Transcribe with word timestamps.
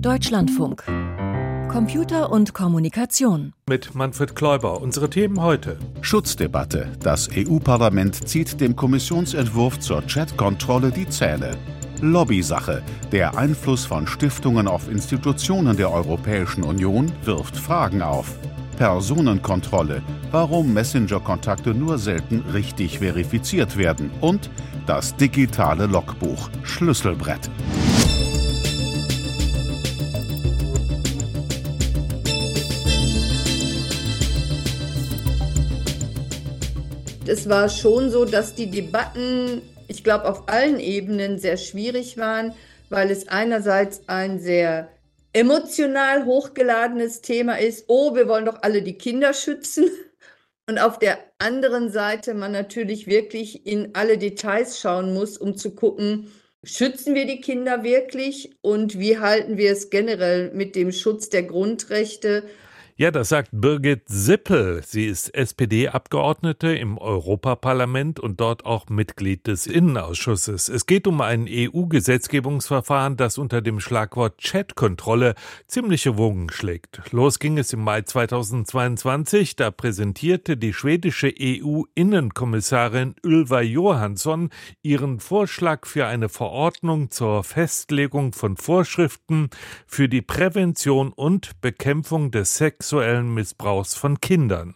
Deutschlandfunk. 0.00 0.84
Computer 1.68 2.30
und 2.30 2.54
Kommunikation. 2.54 3.52
Mit 3.68 3.96
Manfred 3.96 4.36
Kläuber. 4.36 4.80
Unsere 4.80 5.10
Themen 5.10 5.40
heute. 5.40 5.76
Schutzdebatte. 6.02 6.92
Das 7.00 7.28
EU-Parlament 7.36 8.28
zieht 8.28 8.60
dem 8.60 8.76
Kommissionsentwurf 8.76 9.80
zur 9.80 10.06
Chat-Kontrolle 10.06 10.92
die 10.92 11.08
Zähne. 11.08 11.56
Lobbysache. 12.00 12.82
Der 13.10 13.36
Einfluss 13.36 13.86
von 13.86 14.06
Stiftungen 14.06 14.68
auf 14.68 14.88
Institutionen 14.88 15.76
der 15.76 15.90
Europäischen 15.90 16.62
Union 16.62 17.10
wirft 17.24 17.56
Fragen 17.56 18.00
auf. 18.00 18.38
Personenkontrolle. 18.76 20.02
Warum 20.30 20.72
Messenger-Kontakte 20.74 21.74
nur 21.74 21.98
selten 21.98 22.44
richtig 22.52 23.00
verifiziert 23.00 23.76
werden. 23.76 24.12
Und 24.20 24.48
das 24.86 25.16
digitale 25.16 25.86
Logbuch. 25.86 26.50
Schlüsselbrett. 26.62 27.50
Es 37.28 37.46
war 37.46 37.68
schon 37.68 38.10
so, 38.10 38.24
dass 38.24 38.54
die 38.54 38.70
Debatten, 38.70 39.60
ich 39.86 40.02
glaube, 40.02 40.26
auf 40.26 40.48
allen 40.48 40.80
Ebenen 40.80 41.38
sehr 41.38 41.58
schwierig 41.58 42.16
waren, 42.16 42.54
weil 42.88 43.10
es 43.10 43.28
einerseits 43.28 44.08
ein 44.08 44.40
sehr 44.40 44.88
emotional 45.34 46.24
hochgeladenes 46.24 47.20
Thema 47.20 47.58
ist, 47.58 47.84
oh, 47.88 48.14
wir 48.14 48.28
wollen 48.28 48.46
doch 48.46 48.62
alle 48.62 48.80
die 48.80 48.96
Kinder 48.96 49.34
schützen. 49.34 49.90
Und 50.66 50.78
auf 50.78 50.98
der 50.98 51.18
anderen 51.38 51.90
Seite 51.90 52.32
man 52.32 52.52
natürlich 52.52 53.06
wirklich 53.06 53.66
in 53.66 53.94
alle 53.94 54.16
Details 54.16 54.80
schauen 54.80 55.12
muss, 55.12 55.36
um 55.36 55.56
zu 55.56 55.74
gucken, 55.74 56.32
schützen 56.64 57.14
wir 57.14 57.26
die 57.26 57.40
Kinder 57.40 57.84
wirklich 57.84 58.56
und 58.62 58.98
wie 58.98 59.18
halten 59.18 59.58
wir 59.58 59.72
es 59.72 59.90
generell 59.90 60.50
mit 60.52 60.76
dem 60.76 60.92
Schutz 60.92 61.28
der 61.28 61.42
Grundrechte 61.42 62.44
ja, 63.00 63.12
das 63.12 63.28
sagt 63.28 63.50
Birgit 63.52 64.02
Sippel. 64.06 64.82
Sie 64.84 65.06
ist 65.06 65.32
SPD-Abgeordnete 65.32 66.74
im 66.74 66.98
Europaparlament 66.98 68.18
und 68.18 68.40
dort 68.40 68.66
auch 68.66 68.88
Mitglied 68.88 69.46
des 69.46 69.68
Innenausschusses. 69.68 70.68
Es 70.68 70.84
geht 70.84 71.06
um 71.06 71.20
ein 71.20 71.46
EU-Gesetzgebungsverfahren, 71.48 73.16
das 73.16 73.38
unter 73.38 73.62
dem 73.62 73.78
Schlagwort 73.78 74.38
Chatkontrolle 74.38 75.36
ziemliche 75.68 76.18
Wogen 76.18 76.50
schlägt. 76.50 77.00
Los 77.12 77.38
ging 77.38 77.56
es 77.56 77.72
im 77.72 77.84
Mai 77.84 78.02
2022. 78.02 79.54
Da 79.54 79.70
präsentierte 79.70 80.56
die 80.56 80.72
schwedische 80.72 81.32
EU-Innenkommissarin 81.40 83.14
Ylva 83.24 83.60
Johansson 83.60 84.50
ihren 84.82 85.20
Vorschlag 85.20 85.86
für 85.86 86.06
eine 86.06 86.28
Verordnung 86.28 87.12
zur 87.12 87.44
Festlegung 87.44 88.32
von 88.32 88.56
Vorschriften 88.56 89.50
für 89.86 90.08
die 90.08 90.22
Prävention 90.22 91.12
und 91.12 91.60
Bekämpfung 91.60 92.32
des 92.32 92.56
Sex 92.56 92.87
sexuellen 92.88 93.34
Missbrauchs 93.34 93.94
von 93.94 94.18
Kindern. 94.18 94.74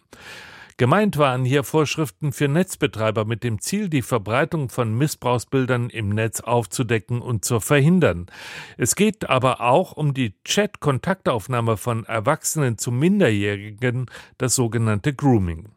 Gemeint 0.77 1.17
waren 1.17 1.45
hier 1.45 1.63
Vorschriften 1.63 2.31
für 2.31 2.47
Netzbetreiber 2.47 3.25
mit 3.25 3.43
dem 3.43 3.59
Ziel, 3.59 3.89
die 3.89 4.03
Verbreitung 4.03 4.69
von 4.69 4.95
Missbrauchsbildern 4.95 5.89
im 5.89 6.09
Netz 6.09 6.39
aufzudecken 6.39 7.21
und 7.21 7.43
zu 7.43 7.59
verhindern. 7.59 8.27
Es 8.77 8.95
geht 8.95 9.29
aber 9.29 9.61
auch 9.61 9.93
um 9.93 10.13
die 10.13 10.35
Chat-Kontaktaufnahme 10.43 11.75
von 11.77 12.05
Erwachsenen 12.05 12.77
zu 12.77 12.91
Minderjährigen, 12.91 14.05
das 14.37 14.53
sogenannte 14.53 15.15
Grooming. 15.15 15.69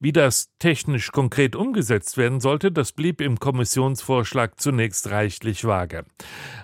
Wie 0.00 0.12
das 0.12 0.50
technisch 0.58 1.12
konkret 1.12 1.56
umgesetzt 1.56 2.16
werden 2.16 2.40
sollte, 2.40 2.72
das 2.72 2.92
blieb 2.92 3.20
im 3.20 3.38
Kommissionsvorschlag 3.38 4.60
zunächst 4.60 5.10
reichlich 5.10 5.64
vage. 5.64 6.04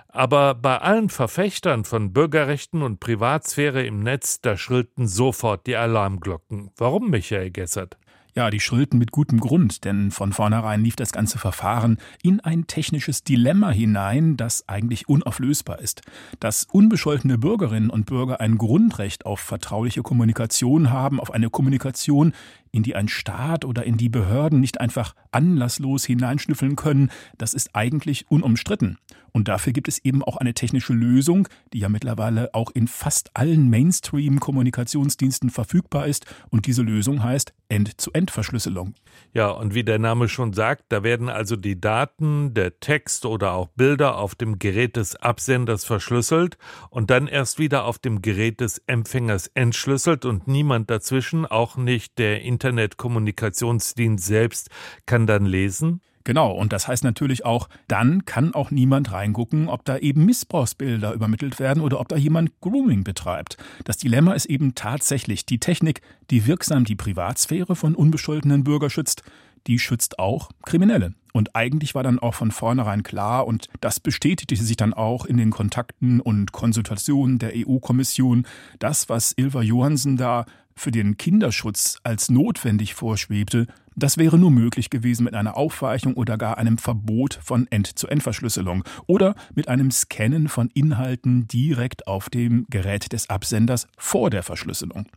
Aber 0.07 0.55
bei 0.55 0.77
allen 0.77 1.09
Verfechtern 1.09 1.85
von 1.85 2.13
Bürgerrechten 2.13 2.81
und 2.81 2.99
Privatsphäre 2.99 3.85
im 3.85 4.01
Netz, 4.03 4.41
da 4.41 4.57
schrillten 4.57 5.07
sofort 5.07 5.67
die 5.67 5.75
Alarmglocken. 5.75 6.71
Warum, 6.77 7.09
Michael 7.09 7.51
Gessert? 7.51 7.97
Ja, 8.33 8.49
die 8.49 8.61
schrillten 8.61 8.97
mit 8.97 9.11
gutem 9.11 9.41
Grund, 9.41 9.83
denn 9.83 10.09
von 10.09 10.31
vornherein 10.31 10.83
lief 10.83 10.95
das 10.95 11.11
ganze 11.11 11.37
Verfahren 11.37 11.97
in 12.23 12.39
ein 12.39 12.65
technisches 12.65 13.25
Dilemma 13.25 13.71
hinein, 13.71 14.37
das 14.37 14.69
eigentlich 14.69 15.09
unauflösbar 15.09 15.79
ist. 15.79 16.01
Dass 16.39 16.65
unbescholtene 16.71 17.37
Bürgerinnen 17.37 17.89
und 17.89 18.05
Bürger 18.05 18.39
ein 18.39 18.57
Grundrecht 18.57 19.25
auf 19.25 19.41
vertrauliche 19.41 20.01
Kommunikation 20.01 20.91
haben, 20.91 21.19
auf 21.19 21.31
eine 21.31 21.49
Kommunikation, 21.49 22.31
in 22.71 22.83
die 22.83 22.95
ein 22.95 23.07
Staat 23.07 23.65
oder 23.65 23.83
in 23.83 23.97
die 23.97 24.09
Behörden 24.09 24.59
nicht 24.59 24.79
einfach 24.79 25.15
anlasslos 25.31 26.05
hineinschnüffeln 26.05 26.75
können, 26.75 27.11
das 27.37 27.53
ist 27.53 27.75
eigentlich 27.75 28.29
unumstritten. 28.29 28.97
Und 29.31 29.47
dafür 29.47 29.73
gibt 29.73 29.87
es 29.87 29.99
eben 30.03 30.23
auch 30.23 30.37
eine 30.37 30.53
technische 30.53 30.93
Lösung, 30.93 31.47
die 31.73 31.79
ja 31.79 31.89
mittlerweile 31.89 32.53
auch 32.53 32.71
in 32.71 32.87
fast 32.87 33.31
allen 33.33 33.69
Mainstream-Kommunikationsdiensten 33.69 35.49
verfügbar 35.49 36.07
ist. 36.07 36.25
Und 36.49 36.65
diese 36.65 36.81
Lösung 36.81 37.23
heißt 37.23 37.53
End-zu-End-Verschlüsselung. 37.69 38.93
Ja, 39.33 39.49
und 39.49 39.73
wie 39.73 39.83
der 39.83 39.99
Name 39.99 40.27
schon 40.27 40.53
sagt, 40.53 40.85
da 40.89 41.03
werden 41.03 41.29
also 41.29 41.55
die 41.55 41.79
Daten, 41.79 42.53
der 42.53 42.79
Text 42.79 43.25
oder 43.25 43.53
auch 43.53 43.67
Bilder 43.69 44.17
auf 44.17 44.35
dem 44.35 44.59
Gerät 44.59 44.97
des 44.97 45.15
Absenders 45.15 45.85
verschlüsselt 45.85 46.57
und 46.89 47.09
dann 47.09 47.27
erst 47.27 47.59
wieder 47.59 47.85
auf 47.85 47.99
dem 47.99 48.21
Gerät 48.21 48.59
des 48.59 48.79
Empfängers 48.87 49.47
entschlüsselt 49.53 50.25
und 50.25 50.47
niemand 50.47 50.89
dazwischen, 50.89 51.45
auch 51.45 51.77
nicht 51.77 52.17
der 52.17 52.43
Internetkommunikationsdienst 52.61 54.25
selbst, 54.25 54.69
kann 55.05 55.25
dann 55.25 55.45
lesen? 55.45 56.01
Genau, 56.23 56.51
und 56.51 56.71
das 56.71 56.87
heißt 56.87 57.03
natürlich 57.03 57.45
auch, 57.45 57.67
dann 57.87 58.25
kann 58.25 58.53
auch 58.53 58.69
niemand 58.69 59.11
reingucken, 59.11 59.67
ob 59.67 59.83
da 59.85 59.97
eben 59.97 60.25
Missbrauchsbilder 60.25 61.13
übermittelt 61.13 61.59
werden 61.59 61.81
oder 61.81 61.99
ob 61.99 62.09
da 62.09 62.15
jemand 62.15 62.51
Grooming 62.61 63.03
betreibt. 63.03 63.57
Das 63.85 63.97
Dilemma 63.97 64.33
ist 64.33 64.45
eben 64.45 64.75
tatsächlich 64.75 65.47
die 65.47 65.59
Technik, 65.59 66.01
die 66.29 66.45
wirksam 66.45 66.85
die 66.85 66.95
Privatsphäre 66.95 67.75
von 67.75 67.95
unbescholtenen 67.95 68.63
Bürgern 68.63 68.91
schützt, 68.91 69.23
die 69.67 69.79
schützt 69.79 70.19
auch 70.19 70.51
Kriminelle. 70.63 71.13
Und 71.33 71.55
eigentlich 71.55 71.95
war 71.95 72.03
dann 72.03 72.19
auch 72.19 72.33
von 72.33 72.51
vornherein 72.51 73.03
klar, 73.03 73.47
und 73.47 73.69
das 73.79 73.99
bestätigte 73.99 74.55
sich 74.55 74.75
dann 74.75 74.93
auch 74.93 75.25
in 75.25 75.37
den 75.37 75.49
Kontakten 75.49 76.19
und 76.19 76.51
Konsultationen 76.51 77.39
der 77.39 77.53
EU-Kommission, 77.55 78.45
das, 78.79 79.07
was 79.07 79.33
Ilva 79.37 79.61
Johansen 79.61 80.17
da 80.17 80.45
für 80.75 80.91
den 80.91 81.17
Kinderschutz 81.17 81.97
als 82.03 82.29
notwendig 82.29 82.93
vorschwebte, 82.93 83.67
das 83.95 84.17
wäre 84.17 84.37
nur 84.37 84.51
möglich 84.51 84.89
gewesen 84.89 85.25
mit 85.25 85.35
einer 85.35 85.57
Aufweichung 85.57 86.13
oder 86.13 86.37
gar 86.37 86.57
einem 86.57 86.77
Verbot 86.77 87.37
von 87.43 87.67
End-zu-End-Verschlüsselung 87.69 88.83
oder 89.05 89.35
mit 89.53 89.67
einem 89.67 89.91
Scannen 89.91 90.47
von 90.47 90.69
Inhalten 90.73 91.47
direkt 91.47 92.07
auf 92.07 92.29
dem 92.29 92.65
Gerät 92.69 93.11
des 93.11 93.29
Absenders 93.29 93.87
vor 93.97 94.29
der 94.29 94.43
Verschlüsselung. 94.43 95.07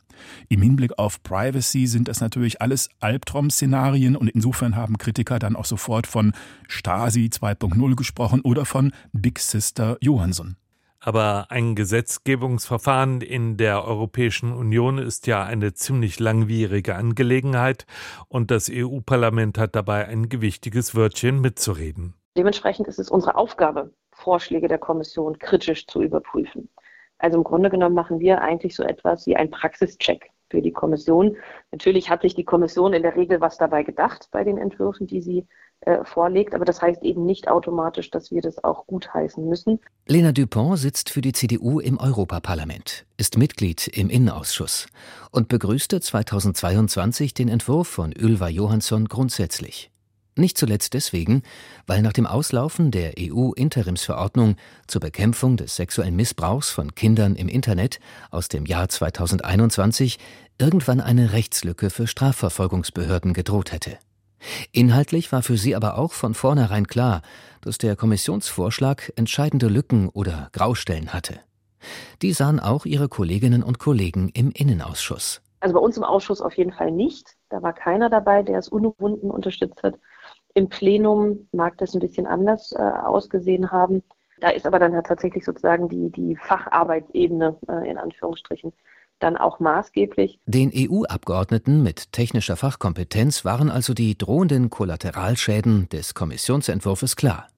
Im 0.49 0.61
Hinblick 0.61 0.99
auf 0.99 1.23
Privacy 1.23 1.87
sind 1.87 2.09
das 2.09 2.21
natürlich 2.21 2.61
alles 2.61 2.89
Albtraum-Szenarien 3.01 4.17
und 4.17 4.29
insofern 4.29 4.75
haben 4.75 4.99
Kritiker 4.99 5.39
dann 5.39 5.57
auch 5.57 5.65
sofort 5.65 6.07
von 6.07 6.33
Stasi 6.69 7.31
2.0 7.33 7.95
gesprochen 7.95 8.41
oder 8.41 8.65
von 8.65 8.93
Big 9.13 9.39
Sister 9.39 9.97
Johansson. 10.01 10.57
Aber 11.07 11.49
ein 11.51 11.75
Gesetzgebungsverfahren 11.75 13.21
in 13.21 13.59
der 13.59 13.85
Europäischen 13.85 14.55
Union 14.55 14.97
ist 14.97 15.27
ja 15.27 15.45
eine 15.45 15.75
ziemlich 15.75 16.19
langwierige 16.19 16.95
Angelegenheit 16.95 17.85
und 18.29 18.51
das 18.51 18.71
EU-Parlament 18.73 19.59
hat 19.59 19.77
dabei 19.77 20.09
ein 20.09 20.31
gewichtiges 20.31 20.95
Wörtchen 20.95 21.43
mitzureden. 21.43 22.15
Dementsprechend 22.39 22.89
ist 22.89 22.99
es 22.99 23.11
unsere 23.11 23.37
Aufgabe, 23.37 23.93
Vorschläge 24.13 24.67
der 24.67 24.79
Kommission 24.79 25.39
kritisch 25.39 25.87
zu 25.87 26.03
überprüfen. 26.03 26.71
Also 27.19 27.37
im 27.37 27.45
Grunde 27.45 27.69
genommen 27.69 27.95
machen 27.95 28.19
wir 28.19 28.41
eigentlich 28.41 28.75
so 28.75 28.83
etwas 28.83 29.27
wie 29.27 29.37
einen 29.37 29.51
Praxischeck 29.51 30.31
für 30.49 30.63
die 30.63 30.73
Kommission. 30.73 31.37
Natürlich 31.71 32.09
hat 32.09 32.23
sich 32.23 32.35
die 32.35 32.45
Kommission 32.45 32.95
in 32.95 33.03
der 33.03 33.15
Regel 33.15 33.43
was 33.43 33.59
dabei 33.59 33.83
gedacht 33.83 34.29
bei 34.31 34.43
den 34.43 34.57
Entwürfen, 34.57 35.07
die 35.07 35.21
sie 35.21 35.47
äh, 35.87 36.05
vorlegt. 36.05 36.55
Aber 36.55 36.65
das 36.65 36.81
heißt 36.81 37.03
eben 37.03 37.27
nicht 37.27 37.49
automatisch, 37.49 38.11
dass 38.11 38.31
wir 38.31 38.43
das 38.43 38.63
auch 38.63 38.87
gutheißen 38.87 39.47
müssen. 39.49 39.81
Lena 40.07 40.33
Dupont 40.33 40.79
sitzt 40.79 41.11
für 41.11 41.21
die 41.21 41.33
CDU 41.33 41.81
im 41.81 41.99
Europaparlament, 41.99 43.07
ist 43.17 43.37
Mitglied 43.39 43.89
im 43.89 44.11
Innenausschuss 44.11 44.87
und 45.31 45.49
begrüßte 45.49 46.01
2022 46.01 47.35
den 47.35 47.49
Entwurf 47.49 47.89
von 47.89 48.13
Ylva 48.13 48.49
Johansson 48.49 49.07
grundsätzlich. 49.07 49.91
Nicht 50.37 50.59
zuletzt 50.59 50.95
deswegen, 50.95 51.43
weil 51.87 52.03
nach 52.03 52.13
dem 52.13 52.27
Auslaufen 52.27 52.91
der 52.91 53.13
EU-Interimsverordnung 53.19 54.57
zur 54.89 55.01
Bekämpfung 55.01 55.57
des 55.57 55.77
sexuellen 55.77 56.17
Missbrauchs 56.17 56.71
von 56.71 56.95
Kindern 56.97 57.37
im 57.37 57.49
Internet 57.49 58.01
aus 58.33 58.49
dem 58.49 58.67
Jahr 58.67 58.89
2021 58.89 60.19
irgendwann 60.59 61.01
eine 61.01 61.33
Rechtslücke 61.33 61.89
für 61.89 62.09
Strafverfolgungsbehörden 62.09 63.33
gedroht 63.33 63.71
hätte. 63.71 63.99
Inhaltlich 64.73 65.33
war 65.33 65.43
für 65.43 65.57
sie 65.57 65.75
aber 65.75 65.99
auch 65.99 66.13
von 66.13 66.35
vornherein 66.35 66.87
klar, 66.87 67.23
dass 67.61 67.79
der 67.79 67.97
Kommissionsvorschlag 67.97 69.13
entscheidende 69.17 69.69
Lücken 69.69 70.09
oder 70.09 70.49
Graustellen 70.53 71.13
hatte. 71.13 71.41
Die 72.23 72.33
sahen 72.33 72.61
auch 72.61 72.87
ihre 72.87 73.09
Kolleginnen 73.09 73.63
und 73.63 73.79
Kollegen 73.79 74.31
im 74.35 74.51
Innenausschuss. 74.51 75.43
Also 75.61 75.75
bei 75.75 75.81
uns 75.81 75.97
im 75.97 76.05
Ausschuss 76.05 76.41
auf 76.41 76.55
jeden 76.55 76.73
Fall 76.73 76.91
nicht. 76.91 77.37
Da 77.49 77.63
war 77.63 77.73
keiner 77.73 78.11
dabei, 78.11 78.43
der 78.43 78.59
es 78.59 78.69
unumwunden 78.69 79.31
unterstützt 79.31 79.83
hat. 79.83 79.99
Im 80.55 80.69
Plenum 80.69 81.49
mag 81.53 81.79
das 81.79 81.95
ein 81.95 82.01
bisschen 82.01 82.27
anders 82.27 82.73
äh, 82.73 82.83
ausgesehen 82.83 83.71
haben. 83.71 84.03
Da 84.41 84.51
ist 84.51 84.67
aber 84.67 84.79
dann 84.79 84.93
tatsächlich 85.05 85.45
sozusagen 85.45 85.89
die, 85.89 86.11
die 86.11 86.37
Facharbeitsebene 86.37 87.57
äh, 87.69 87.91
in 87.91 87.99
Anführungsstrichen 87.99 88.73
dann 89.19 89.37
auch 89.37 89.61
maßgeblich. 89.61 90.39
Den 90.47 90.73
EU-Abgeordneten 90.75 91.83
mit 91.83 92.13
technischer 92.13 92.57
Fachkompetenz 92.57 93.45
waren 93.45 93.71
also 93.71 93.95
die 93.95 94.17
drohenden 94.17 94.71
Kollateralschäden 94.71 95.89
des 95.89 96.15
Kommissionsentwurfs 96.15 97.17
klar. 97.17 97.49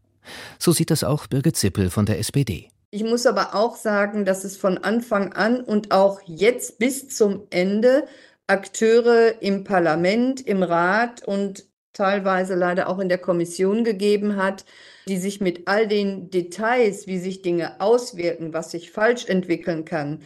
So 0.58 0.72
sieht 0.72 0.90
das 0.90 1.04
auch 1.04 1.26
Birgit 1.26 1.56
Zippel 1.56 1.90
von 1.90 2.06
der 2.06 2.18
SPD. 2.18 2.68
Ich 2.90 3.04
muss 3.04 3.26
aber 3.26 3.54
auch 3.54 3.76
sagen, 3.76 4.24
dass 4.24 4.44
es 4.44 4.56
von 4.56 4.78
Anfang 4.78 5.32
an 5.32 5.60
und 5.60 5.92
auch 5.92 6.20
jetzt 6.24 6.78
bis 6.78 7.08
zum 7.08 7.42
Ende 7.50 8.06
Akteure 8.46 9.42
im 9.42 9.64
Parlament, 9.64 10.40
im 10.40 10.62
Rat 10.62 11.26
und 11.26 11.64
teilweise 11.92 12.54
leider 12.54 12.88
auch 12.88 12.98
in 12.98 13.08
der 13.08 13.18
Kommission 13.18 13.82
gegeben 13.82 14.36
hat, 14.36 14.64
die 15.08 15.16
sich 15.16 15.40
mit 15.40 15.66
all 15.66 15.88
den 15.88 16.30
Details, 16.30 17.06
wie 17.06 17.18
sich 17.18 17.42
Dinge 17.42 17.80
auswirken, 17.80 18.52
was 18.52 18.70
sich 18.70 18.90
falsch 18.90 19.26
entwickeln 19.26 19.84
kann, 19.84 20.20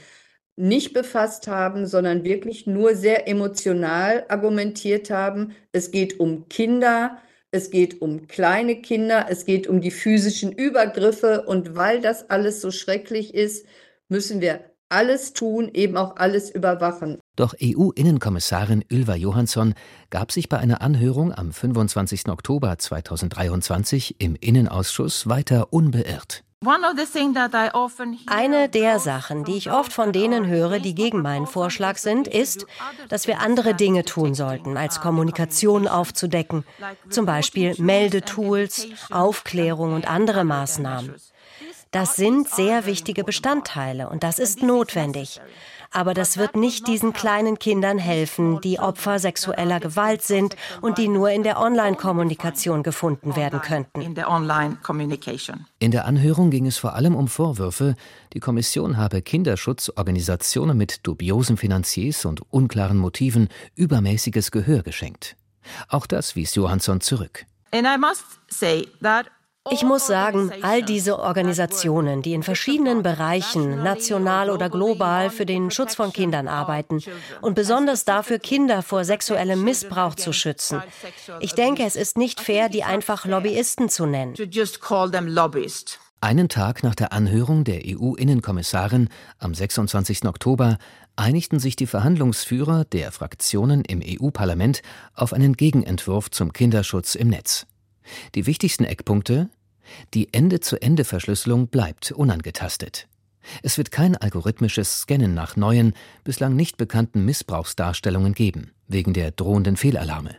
nicht 0.56 0.92
befasst 0.92 1.48
haben, 1.48 1.86
sondern 1.86 2.24
wirklich 2.24 2.66
nur 2.66 2.94
sehr 2.94 3.28
emotional 3.28 4.24
argumentiert 4.28 5.10
haben. 5.10 5.52
Es 5.72 5.90
geht 5.90 6.20
um 6.20 6.48
Kinder, 6.48 7.18
es 7.50 7.70
geht 7.70 8.00
um 8.02 8.26
kleine 8.28 8.80
Kinder, 8.80 9.26
es 9.28 9.44
geht 9.44 9.66
um 9.66 9.80
die 9.80 9.90
physischen 9.90 10.52
Übergriffe 10.52 11.42
und 11.46 11.76
weil 11.76 12.00
das 12.00 12.30
alles 12.30 12.60
so 12.60 12.70
schrecklich 12.70 13.34
ist, 13.34 13.66
müssen 14.08 14.40
wir 14.40 14.60
alles 14.90 15.32
tun, 15.32 15.70
eben 15.72 15.96
auch 15.96 16.16
alles 16.16 16.50
überwachen. 16.50 17.18
Doch 17.36 17.54
EU-Innenkommissarin 17.62 18.84
Ylva 18.90 19.14
Johansson 19.14 19.74
gab 20.10 20.32
sich 20.32 20.48
bei 20.48 20.58
einer 20.58 20.82
Anhörung 20.82 21.32
am 21.32 21.52
25. 21.52 22.28
Oktober 22.28 22.76
2023 22.76 24.16
im 24.20 24.36
Innenausschuss 24.38 25.28
weiter 25.28 25.72
unbeirrt. 25.72 26.44
Eine 28.26 28.68
der 28.68 28.98
Sachen, 28.98 29.44
die 29.44 29.56
ich 29.56 29.72
oft 29.72 29.94
von 29.94 30.12
denen 30.12 30.46
höre, 30.46 30.78
die 30.78 30.94
gegen 30.94 31.22
meinen 31.22 31.46
Vorschlag 31.46 31.96
sind, 31.96 32.28
ist, 32.28 32.66
dass 33.08 33.26
wir 33.26 33.40
andere 33.40 33.72
Dinge 33.74 34.04
tun 34.04 34.34
sollten, 34.34 34.76
als 34.76 35.00
Kommunikation 35.00 35.88
aufzudecken, 35.88 36.66
zum 37.08 37.24
Beispiel 37.24 37.74
Meldetools, 37.78 38.88
Aufklärung 39.08 39.94
und 39.94 40.06
andere 40.06 40.44
Maßnahmen. 40.44 41.14
Das 41.92 42.16
sind 42.16 42.50
sehr 42.50 42.84
wichtige 42.84 43.24
Bestandteile 43.24 44.10
und 44.10 44.22
das 44.22 44.38
ist 44.38 44.62
notwendig. 44.62 45.40
Aber 45.92 46.14
das 46.14 46.36
wird 46.36 46.54
nicht 46.56 46.86
diesen 46.86 47.12
kleinen 47.12 47.58
Kindern 47.58 47.98
helfen, 47.98 48.60
die 48.60 48.78
Opfer 48.78 49.18
sexueller 49.18 49.80
Gewalt 49.80 50.22
sind 50.22 50.54
und 50.80 50.98
die 50.98 51.08
nur 51.08 51.30
in 51.30 51.42
der 51.42 51.60
Online-Kommunikation 51.60 52.84
gefunden 52.84 53.34
werden 53.34 53.60
könnten. 53.60 54.00
In 54.00 55.90
der 55.90 56.04
Anhörung 56.04 56.50
ging 56.50 56.66
es 56.66 56.78
vor 56.78 56.94
allem 56.94 57.16
um 57.16 57.26
Vorwürfe, 57.26 57.96
die 58.32 58.40
Kommission 58.40 58.96
habe 58.96 59.20
Kinderschutzorganisationen 59.20 60.76
mit 60.76 61.06
dubiosen 61.06 61.56
Finanziers 61.56 62.24
und 62.24 62.40
unklaren 62.52 62.96
Motiven 62.96 63.48
übermäßiges 63.74 64.52
Gehör 64.52 64.82
geschenkt. 64.82 65.36
Auch 65.88 66.06
das 66.06 66.36
wies 66.36 66.54
Johansson 66.54 67.00
zurück. 67.00 67.46
And 67.72 67.86
I 67.86 67.98
must 67.98 68.24
say 68.48 68.88
that 69.02 69.26
ich 69.68 69.82
muss 69.82 70.06
sagen, 70.06 70.50
all 70.62 70.82
diese 70.82 71.18
Organisationen, 71.18 72.22
die 72.22 72.32
in 72.32 72.42
verschiedenen 72.42 73.02
Bereichen, 73.02 73.82
national 73.82 74.48
oder 74.48 74.70
global, 74.70 75.28
für 75.28 75.44
den 75.44 75.70
Schutz 75.70 75.94
von 75.94 76.14
Kindern 76.14 76.48
arbeiten 76.48 77.00
und 77.42 77.54
besonders 77.54 78.06
dafür, 78.06 78.38
Kinder 78.38 78.82
vor 78.82 79.04
sexuellem 79.04 79.62
Missbrauch 79.62 80.14
zu 80.14 80.32
schützen. 80.32 80.82
Ich 81.40 81.52
denke, 81.52 81.84
es 81.84 81.94
ist 81.94 82.16
nicht 82.16 82.40
fair, 82.40 82.70
die 82.70 82.84
einfach 82.84 83.26
Lobbyisten 83.26 83.90
zu 83.90 84.06
nennen. 84.06 84.34
Einen 86.22 86.48
Tag 86.48 86.82
nach 86.82 86.94
der 86.94 87.12
Anhörung 87.12 87.64
der 87.64 87.82
EU-Innenkommissarin 87.84 89.08
am 89.38 89.54
26. 89.54 90.24
Oktober 90.24 90.78
einigten 91.16 91.58
sich 91.58 91.76
die 91.76 91.86
Verhandlungsführer 91.86 92.84
der 92.86 93.12
Fraktionen 93.12 93.84
im 93.84 94.02
EU-Parlament 94.02 94.80
auf 95.14 95.34
einen 95.34 95.54
Gegenentwurf 95.54 96.30
zum 96.30 96.52
Kinderschutz 96.52 97.14
im 97.14 97.28
Netz. 97.28 97.66
Die 98.34 98.46
wichtigsten 98.46 98.84
Eckpunkte 98.84 99.50
die 100.14 100.32
Ende-zu-Ende-Verschlüsselung 100.32 101.68
bleibt 101.68 102.12
unangetastet. 102.12 103.08
Es 103.62 103.78
wird 103.78 103.90
kein 103.90 104.16
algorithmisches 104.16 105.00
Scannen 105.00 105.34
nach 105.34 105.56
neuen, 105.56 105.94
bislang 106.24 106.56
nicht 106.56 106.76
bekannten 106.76 107.24
Missbrauchsdarstellungen 107.24 108.34
geben, 108.34 108.72
wegen 108.86 109.14
der 109.14 109.30
drohenden 109.30 109.76
Fehlalarme. 109.76 110.36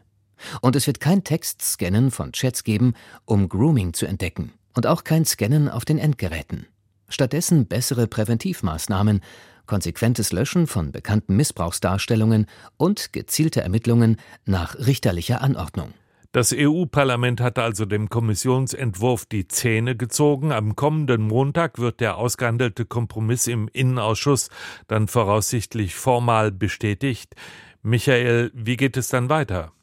Und 0.62 0.76
es 0.76 0.88
wird 0.88 1.00
kein 1.00 1.24
Textscannen 1.24 2.12
von 2.12 2.32
Chats 2.32 2.64
geben, 2.64 2.94
um 3.26 3.50
Grooming 3.50 3.94
zu 3.94 4.06
entdecken. 4.06 4.54
Und 4.74 4.88
auch 4.88 5.04
kein 5.04 5.26
Scannen 5.26 5.70
auf 5.70 5.86
den 5.86 5.98
Endgeräten. 5.98 6.68
Stattdessen 7.10 7.68
bessere 7.68 8.08
Präventivmaßnahmen, 8.08 9.22
konsequentes 9.66 10.32
Löschen 10.32 10.66
von 10.66 10.92
bekannten 10.92 11.36
Missbrauchsdarstellungen 11.36 12.46
und 12.78 13.14
gezielte 13.14 13.62
Ermittlungen 13.62 14.18
nach 14.46 14.76
richterlicher 14.76 15.42
Anordnung. 15.42 15.94
Das 16.34 16.56
EU-Parlament 16.58 17.42
hat 17.42 17.60
also 17.60 17.84
dem 17.86 18.08
Kommissionsentwurf 18.08 19.26
die 19.26 19.50
Zähne 19.50 19.98
gezogen. 19.98 20.54
Am 20.54 20.78
kommenden 20.78 21.24
Montag 21.24 21.78
wird 21.78 22.00
der 22.00 22.16
ausgehandelte 22.18 22.86
Kompromiss 22.86 23.48
im 23.48 23.68
Innenausschuss 23.68 24.50
dann 24.88 25.10
voraussichtlich 25.10 25.94
formal 25.94 26.54
bestätigt. 26.54 27.36
Michael, 27.84 28.50
wie 28.54 28.78
geht 28.78 28.96
es 28.96 29.10
dann 29.10 29.28
weiter? 29.28 29.74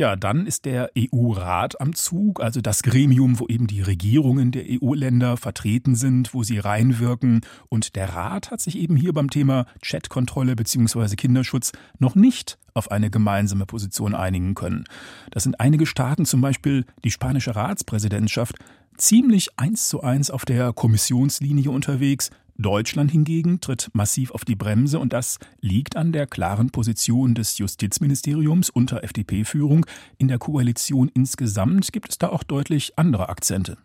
Ja, 0.00 0.16
dann 0.16 0.46
ist 0.46 0.64
der 0.64 0.92
EU-Rat 0.96 1.78
am 1.78 1.94
Zug, 1.94 2.40
also 2.40 2.62
das 2.62 2.82
Gremium, 2.82 3.38
wo 3.38 3.46
eben 3.48 3.66
die 3.66 3.82
Regierungen 3.82 4.50
der 4.50 4.64
EU-Länder 4.66 5.36
vertreten 5.36 5.94
sind, 5.94 6.32
wo 6.32 6.42
sie 6.42 6.58
reinwirken. 6.58 7.42
Und 7.68 7.96
der 7.96 8.14
Rat 8.14 8.50
hat 8.50 8.62
sich 8.62 8.78
eben 8.78 8.96
hier 8.96 9.12
beim 9.12 9.28
Thema 9.28 9.66
Chatkontrolle 9.82 10.56
bzw. 10.56 11.16
Kinderschutz 11.16 11.72
noch 11.98 12.14
nicht 12.14 12.56
auf 12.72 12.90
eine 12.90 13.10
gemeinsame 13.10 13.66
Position 13.66 14.14
einigen 14.14 14.54
können. 14.54 14.84
Das 15.32 15.42
sind 15.42 15.60
einige 15.60 15.84
Staaten, 15.84 16.24
zum 16.24 16.40
Beispiel 16.40 16.86
die 17.04 17.10
spanische 17.10 17.54
Ratspräsidentschaft, 17.54 18.54
ziemlich 18.96 19.50
eins 19.58 19.90
zu 19.90 20.00
eins 20.00 20.30
auf 20.30 20.46
der 20.46 20.72
Kommissionslinie 20.72 21.70
unterwegs, 21.70 22.30
Deutschland 22.60 23.10
hingegen 23.10 23.60
tritt 23.60 23.88
massiv 23.94 24.32
auf 24.32 24.44
die 24.44 24.54
Bremse 24.54 24.98
und 24.98 25.12
das 25.12 25.38
liegt 25.60 25.96
an 25.96 26.12
der 26.12 26.26
klaren 26.26 26.70
Position 26.70 27.34
des 27.34 27.56
Justizministeriums 27.58 28.68
unter 28.68 29.02
FDP-Führung. 29.02 29.86
In 30.18 30.28
der 30.28 30.38
Koalition 30.38 31.10
insgesamt 31.14 31.92
gibt 31.92 32.10
es 32.10 32.18
da 32.18 32.28
auch 32.28 32.42
deutlich 32.42 32.98
andere 32.98 33.30
Akzente. 33.30 33.78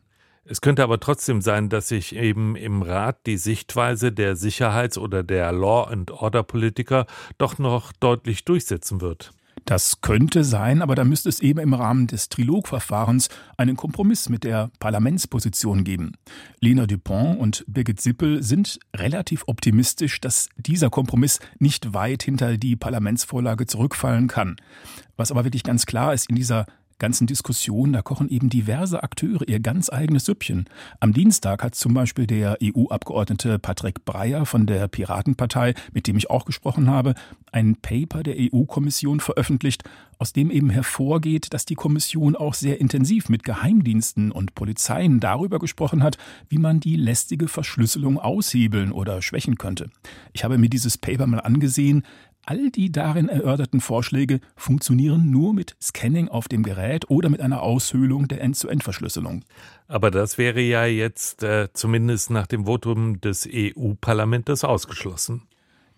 Es 0.44 0.62
könnte 0.62 0.83
aber 0.83 1.00
trotzdem 1.00 1.42
sein, 1.42 1.69
dass 1.69 1.88
sich 1.88 2.16
eben 2.16 2.56
im 2.56 2.81
Rat 2.81 3.25
die 3.25 3.38
Sichtweise 3.38 4.12
der 4.12 4.36
Sicherheits- 4.36 4.98
oder 4.98 5.24
der 5.24 5.51
Law-and-Order-Politiker 5.51 7.08
doch 7.38 7.58
noch 7.58 7.94
deutlich 7.94 8.46
durchsetzen 8.46 9.01
wird. 9.01 9.32
Das 9.65 10.00
könnte 10.01 10.43
sein, 10.43 10.84
aber 10.84 10.93
da 10.93 11.03
müsste 11.03 11.27
es 11.27 11.39
eben 11.39 11.60
im 11.60 11.74
Rahmen 11.74 12.05
des 12.05 12.29
Trilogverfahrens 12.29 13.29
einen 13.57 13.75
Kompromiss 13.75 14.29
mit 14.29 14.43
der 14.43 14.69
Parlamentsposition 14.77 15.84
geben. 15.84 16.13
Lena 16.60 16.86
Dupont 16.86 17.39
und 17.39 17.65
Birgit 17.67 18.00
Sippel 18.00 18.43
sind 18.43 18.79
relativ 18.95 19.43
optimistisch, 19.48 20.22
dass 20.22 20.50
dieser 20.55 20.91
Kompromiss 20.91 21.39
nicht 21.57 21.95
weit 21.95 22.22
hinter 22.22 22.57
die 22.57 22.75
Parlamentsvorlage 22.75 23.65
zurückfallen 23.65 24.27
kann. 24.27 24.55
Was 25.17 25.31
aber 25.31 25.45
wirklich 25.45 25.63
ganz 25.63 25.88
klar 25.88 26.13
ist, 26.13 26.29
in 26.29 26.36
dieser 26.36 26.67
ganzen 26.97 27.27
Diskussion, 27.27 27.93
da 27.93 28.01
kochen 28.01 28.29
eben 28.29 28.49
diverse 28.49 29.03
Akteure 29.03 29.47
ihr 29.47 29.59
ganz 29.59 29.89
eigenes 29.89 30.25
Süppchen. 30.25 30.65
Am 30.99 31.13
Dienstag 31.13 31.63
hat 31.63 31.75
zum 31.75 31.93
Beispiel 31.93 32.27
der 32.27 32.57
EU-Abgeordnete 32.63 33.59
Patrick 33.59 34.05
Breyer 34.05 34.45
von 34.45 34.65
der 34.65 34.87
Piratenpartei, 34.87 35.73
mit 35.93 36.07
dem 36.07 36.17
ich 36.17 36.29
auch 36.29 36.45
gesprochen 36.45 36.89
habe, 36.89 37.15
ein 37.51 37.75
Paper 37.75 38.23
der 38.23 38.35
EU-Kommission 38.37 39.19
veröffentlicht, 39.19 39.83
aus 40.17 40.33
dem 40.33 40.49
eben 40.49 40.69
hervorgeht, 40.69 41.53
dass 41.53 41.65
die 41.65 41.75
Kommission 41.75 42.35
auch 42.35 42.53
sehr 42.53 42.79
intensiv 42.79 43.29
mit 43.29 43.43
Geheimdiensten 43.43 44.31
und 44.31 44.55
Polizeien 44.55 45.19
darüber 45.19 45.59
gesprochen 45.59 46.03
hat, 46.03 46.17
wie 46.47 46.57
man 46.57 46.79
die 46.79 46.95
lästige 46.95 47.47
Verschlüsselung 47.47 48.19
aushebeln 48.19 48.91
oder 48.91 49.21
schwächen 49.21 49.57
könnte. 49.57 49.89
Ich 50.33 50.43
habe 50.43 50.57
mir 50.57 50.69
dieses 50.69 50.97
Paper 50.97 51.27
mal 51.27 51.39
angesehen. 51.39 52.03
All 52.47 52.69
die 52.69 52.91
darin 52.91 53.27
erörterten 53.27 53.81
Vorschläge 53.81 54.39
funktionieren 54.55 55.31
nur 55.31 55.53
mit 55.55 55.75
Scanning 55.81 56.27
auf 56.27 56.47
dem 56.47 56.61
Gerät 56.61 57.09
oder 57.09 57.29
mit 57.29 57.41
einer 57.41 57.63
Aushöhlung 57.63 58.27
der 58.27 58.41
End-zu-End-Verschlüsselung. 58.41 59.43
Aber 59.87 60.11
das 60.11 60.37
wäre 60.37 60.61
ja 60.61 60.85
jetzt 60.85 61.41
äh, 61.41 61.69
zumindest 61.73 62.29
nach 62.29 62.45
dem 62.45 62.65
Votum 62.65 63.19
des 63.19 63.49
EU-Parlaments 63.51 64.63
ausgeschlossen. 64.63 65.41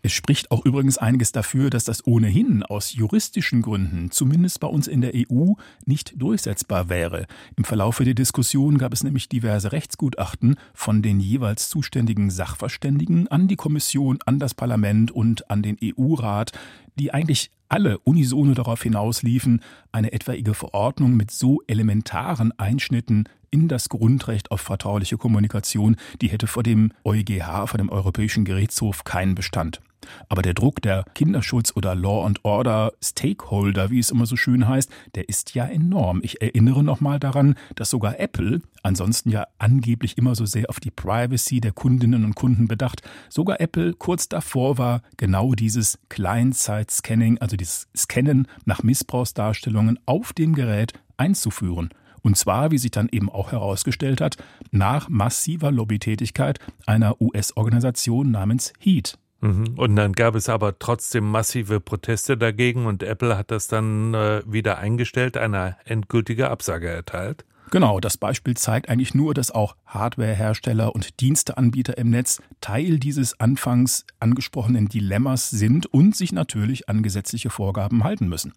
Es 0.03 0.13
spricht 0.13 0.51
auch 0.51 0.63
übrigens 0.63 0.97
einiges 0.97 1.31
dafür, 1.31 1.69
dass 1.69 1.83
das 1.83 2.05
ohnehin 2.05 2.63
aus 2.63 2.93
juristischen 2.93 3.61
Gründen, 3.61 4.11
zumindest 4.11 4.59
bei 4.59 4.67
uns 4.67 4.87
in 4.87 5.01
der 5.01 5.13
EU, 5.15 5.53
nicht 5.85 6.13
durchsetzbar 6.21 6.87
wäre. 6.87 7.25
Im 7.55 7.63
Verlaufe 7.63 8.05
der 8.05 8.13
Diskussion 8.13 8.77
gab 8.77 8.93
es 8.93 9.03
nämlich 9.03 9.27
diverse 9.27 9.71
Rechtsgutachten 9.71 10.55
von 10.73 11.01
den 11.01 11.19
jeweils 11.19 11.69
zuständigen 11.69 12.29
Sachverständigen 12.29 13.27
an 13.27 13.47
die 13.47 13.55
Kommission, 13.55 14.19
an 14.25 14.39
das 14.39 14.53
Parlament 14.53 15.11
und 15.11 15.49
an 15.49 15.63
den 15.63 15.77
EU-Rat, 15.83 16.51
die 16.97 17.13
eigentlich 17.13 17.49
alle 17.69 17.99
unisono 17.99 18.53
darauf 18.53 18.83
hinausliefen, 18.83 19.61
eine 19.91 20.13
etwaige 20.13 20.53
Verordnung 20.53 21.15
mit 21.15 21.31
so 21.31 21.61
elementaren 21.67 22.57
Einschnitten 22.57 23.25
in 23.51 23.67
das 23.67 23.89
Grundrecht 23.89 24.51
auf 24.51 24.61
vertrauliche 24.61 25.17
Kommunikation, 25.17 25.95
die 26.21 26.29
hätte 26.29 26.47
vor 26.47 26.63
dem 26.63 26.91
EuGH, 27.03 27.67
vor 27.67 27.77
dem 27.77 27.89
Europäischen 27.89 28.45
Gerichtshof, 28.45 29.03
keinen 29.03 29.35
Bestand. 29.35 29.81
Aber 30.29 30.41
der 30.41 30.53
Druck 30.53 30.81
der 30.81 31.05
Kinderschutz- 31.15 31.75
oder 31.75 31.95
Law 31.95 32.25
and 32.25 32.43
Order 32.43 32.93
Stakeholder, 33.03 33.89
wie 33.89 33.99
es 33.99 34.11
immer 34.11 34.25
so 34.25 34.35
schön 34.35 34.67
heißt, 34.67 34.91
der 35.15 35.29
ist 35.29 35.55
ja 35.55 35.65
enorm. 35.65 36.19
Ich 36.23 36.41
erinnere 36.41 36.83
nochmal 36.83 37.19
daran, 37.19 37.55
dass 37.75 37.89
sogar 37.89 38.19
Apple, 38.19 38.61
ansonsten 38.83 39.29
ja 39.29 39.47
angeblich 39.57 40.17
immer 40.17 40.35
so 40.35 40.45
sehr 40.45 40.69
auf 40.69 40.79
die 40.79 40.91
Privacy 40.91 41.61
der 41.61 41.71
Kundinnen 41.71 42.23
und 42.25 42.35
Kunden 42.35 42.67
bedacht, 42.67 43.01
sogar 43.29 43.59
Apple 43.59 43.93
kurz 43.93 44.29
davor 44.29 44.77
war, 44.77 45.01
genau 45.17 45.53
dieses 45.53 45.99
Client-Side-Scanning, 46.09 47.39
also 47.39 47.57
dieses 47.57 47.87
Scannen 47.95 48.47
nach 48.65 48.83
Missbrauchsdarstellungen 48.83 49.99
auf 50.05 50.33
dem 50.33 50.53
Gerät 50.53 50.93
einzuführen. 51.17 51.89
Und 52.21 52.35
zwar, 52.35 52.71
wie 52.71 52.77
sich 52.77 52.91
dann 52.91 53.07
eben 53.11 53.29
auch 53.29 53.51
herausgestellt 53.51 54.19
hat, 54.21 54.37
nach 54.71 55.07
massiver 55.07 55.71
Lobbytätigkeit 55.71 56.59
einer 56.85 57.21
US-Organisation 57.21 58.31
namens 58.31 58.73
HEAT. 58.79 59.17
Mhm. 59.41 59.75
Und 59.77 59.95
dann 59.95 60.13
gab 60.13 60.35
es 60.35 60.49
aber 60.49 60.79
trotzdem 60.79 61.29
massive 61.29 61.79
Proteste 61.79 62.37
dagegen 62.37 62.85
und 62.85 63.03
Apple 63.03 63.37
hat 63.37 63.51
das 63.51 63.67
dann 63.67 64.13
äh, 64.13 64.41
wieder 64.45 64.79
eingestellt, 64.79 65.37
eine 65.37 65.77
endgültige 65.85 66.49
Absage 66.49 66.89
erteilt. 66.89 67.45
Genau, 67.69 67.99
das 67.99 68.17
Beispiel 68.17 68.55
zeigt 68.55 68.87
eigentlich 68.87 69.13
nur, 69.13 69.33
dass 69.33 69.51
auch 69.51 69.75
Hardwarehersteller 69.85 70.95
und 70.95 71.19
Diensteanbieter 71.19 71.97
im 71.97 72.09
Netz 72.09 72.41
Teil 72.61 72.97
dieses 72.97 73.39
anfangs 73.41 74.05
angesprochenen 74.21 74.87
Dilemmas 74.87 75.49
sind 75.49 75.85
und 75.85 76.15
sich 76.15 76.31
natürlich 76.31 76.87
an 76.87 77.03
gesetzliche 77.03 77.49
Vorgaben 77.49 78.05
halten 78.05 78.29
müssen 78.29 78.53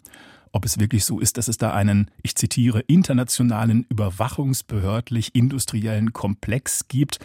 ob 0.51 0.65
es 0.65 0.79
wirklich 0.79 1.05
so 1.05 1.19
ist, 1.19 1.37
dass 1.37 1.47
es 1.47 1.57
da 1.57 1.73
einen, 1.73 2.11
ich 2.23 2.35
zitiere, 2.35 2.81
internationalen 2.81 3.85
überwachungsbehördlich-industriellen 3.89 6.13
Komplex 6.13 6.87
gibt, 6.87 7.19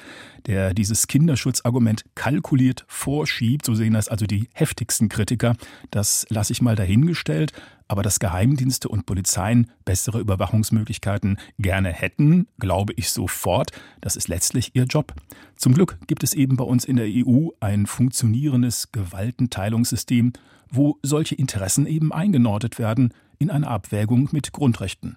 der 0.46 0.72
dieses 0.74 1.06
Kinderschutzargument 1.06 2.04
kalkuliert 2.14 2.84
vorschiebt. 2.88 3.64
So 3.66 3.74
sehen 3.74 3.94
das 3.94 4.08
also 4.08 4.26
die 4.26 4.48
heftigsten 4.52 5.08
Kritiker. 5.08 5.54
Das 5.90 6.26
lasse 6.28 6.52
ich 6.52 6.60
mal 6.62 6.76
dahingestellt. 6.76 7.52
Aber 7.88 8.02
dass 8.02 8.18
Geheimdienste 8.18 8.88
und 8.88 9.06
Polizeien 9.06 9.70
bessere 9.84 10.20
Überwachungsmöglichkeiten 10.20 11.38
gerne 11.58 11.92
hätten, 11.92 12.48
glaube 12.58 12.92
ich 12.96 13.10
sofort. 13.10 13.70
Das 14.00 14.16
ist 14.16 14.28
letztlich 14.28 14.72
ihr 14.74 14.84
Job. 14.84 15.14
Zum 15.56 15.74
Glück 15.74 15.98
gibt 16.06 16.24
es 16.24 16.34
eben 16.34 16.56
bei 16.56 16.64
uns 16.64 16.84
in 16.84 16.96
der 16.96 17.06
EU 17.08 17.50
ein 17.60 17.86
funktionierendes 17.86 18.90
Gewaltenteilungssystem 18.92 20.32
wo 20.70 20.98
solche 21.02 21.34
Interessen 21.34 21.86
eben 21.86 22.12
eingenordet 22.12 22.78
werden 22.78 23.12
in 23.38 23.50
einer 23.50 23.68
Abwägung 23.68 24.28
mit 24.32 24.52
Grundrechten. 24.52 25.16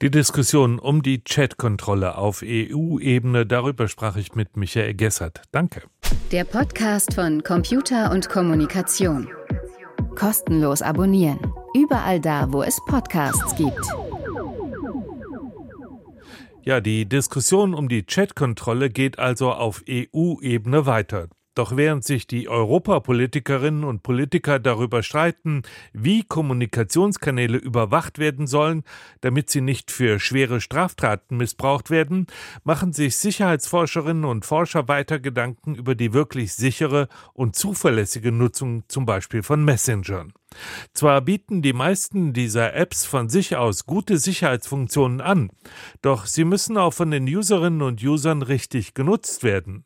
Die 0.00 0.10
Diskussion 0.10 0.78
um 0.78 1.02
die 1.02 1.22
Chatkontrolle 1.24 2.16
auf 2.16 2.42
EU-Ebene, 2.44 3.46
darüber 3.46 3.88
sprach 3.88 4.16
ich 4.16 4.34
mit 4.34 4.56
Michael 4.56 4.94
Gessert. 4.94 5.42
Danke. 5.50 5.82
Der 6.30 6.44
Podcast 6.44 7.14
von 7.14 7.42
Computer 7.42 8.12
und 8.12 8.28
Kommunikation. 8.28 9.28
Kostenlos 10.16 10.82
abonnieren. 10.82 11.38
Überall 11.74 12.20
da, 12.20 12.52
wo 12.52 12.62
es 12.62 12.78
Podcasts 12.86 13.54
gibt. 13.56 13.86
Ja, 16.62 16.80
die 16.80 17.06
Diskussion 17.06 17.72
um 17.74 17.88
die 17.88 18.04
Chatkontrolle 18.04 18.90
geht 18.90 19.18
also 19.18 19.52
auf 19.52 19.82
EU-Ebene 19.88 20.84
weiter. 20.84 21.28
Doch 21.58 21.76
während 21.76 22.04
sich 22.04 22.28
die 22.28 22.48
Europapolitikerinnen 22.48 23.82
und 23.82 24.04
Politiker 24.04 24.60
darüber 24.60 25.02
streiten, 25.02 25.62
wie 25.92 26.22
Kommunikationskanäle 26.22 27.58
überwacht 27.58 28.20
werden 28.20 28.46
sollen, 28.46 28.84
damit 29.22 29.50
sie 29.50 29.60
nicht 29.60 29.90
für 29.90 30.20
schwere 30.20 30.60
Straftaten 30.60 31.36
missbraucht 31.36 31.90
werden, 31.90 32.28
machen 32.62 32.92
sich 32.92 33.16
Sicherheitsforscherinnen 33.16 34.24
und 34.24 34.46
Forscher 34.46 34.86
weiter 34.86 35.18
Gedanken 35.18 35.74
über 35.74 35.96
die 35.96 36.12
wirklich 36.12 36.54
sichere 36.54 37.08
und 37.32 37.56
zuverlässige 37.56 38.30
Nutzung 38.30 38.84
zum 38.86 39.04
Beispiel 39.04 39.42
von 39.42 39.64
Messengern. 39.64 40.32
Zwar 40.94 41.22
bieten 41.22 41.60
die 41.60 41.72
meisten 41.72 42.32
dieser 42.32 42.72
Apps 42.74 43.04
von 43.04 43.28
sich 43.28 43.56
aus 43.56 43.84
gute 43.84 44.18
Sicherheitsfunktionen 44.18 45.20
an, 45.20 45.50
doch 46.02 46.26
sie 46.26 46.44
müssen 46.44 46.76
auch 46.76 46.94
von 46.94 47.10
den 47.10 47.24
Userinnen 47.24 47.82
und 47.82 48.00
Usern 48.00 48.42
richtig 48.42 48.94
genutzt 48.94 49.42
werden. 49.42 49.82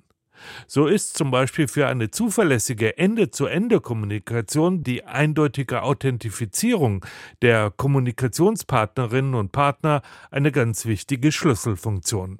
So 0.66 0.86
ist 0.86 1.16
zum 1.16 1.30
Beispiel 1.30 1.68
für 1.68 1.86
eine 1.86 2.10
zuverlässige 2.10 2.98
Ende-zu-Ende-Kommunikation 2.98 4.82
die 4.82 5.04
eindeutige 5.04 5.82
Authentifizierung 5.82 7.04
der 7.42 7.70
Kommunikationspartnerinnen 7.70 9.34
und 9.34 9.52
Partner 9.52 10.02
eine 10.30 10.52
ganz 10.52 10.86
wichtige 10.86 11.32
Schlüsselfunktion. 11.32 12.38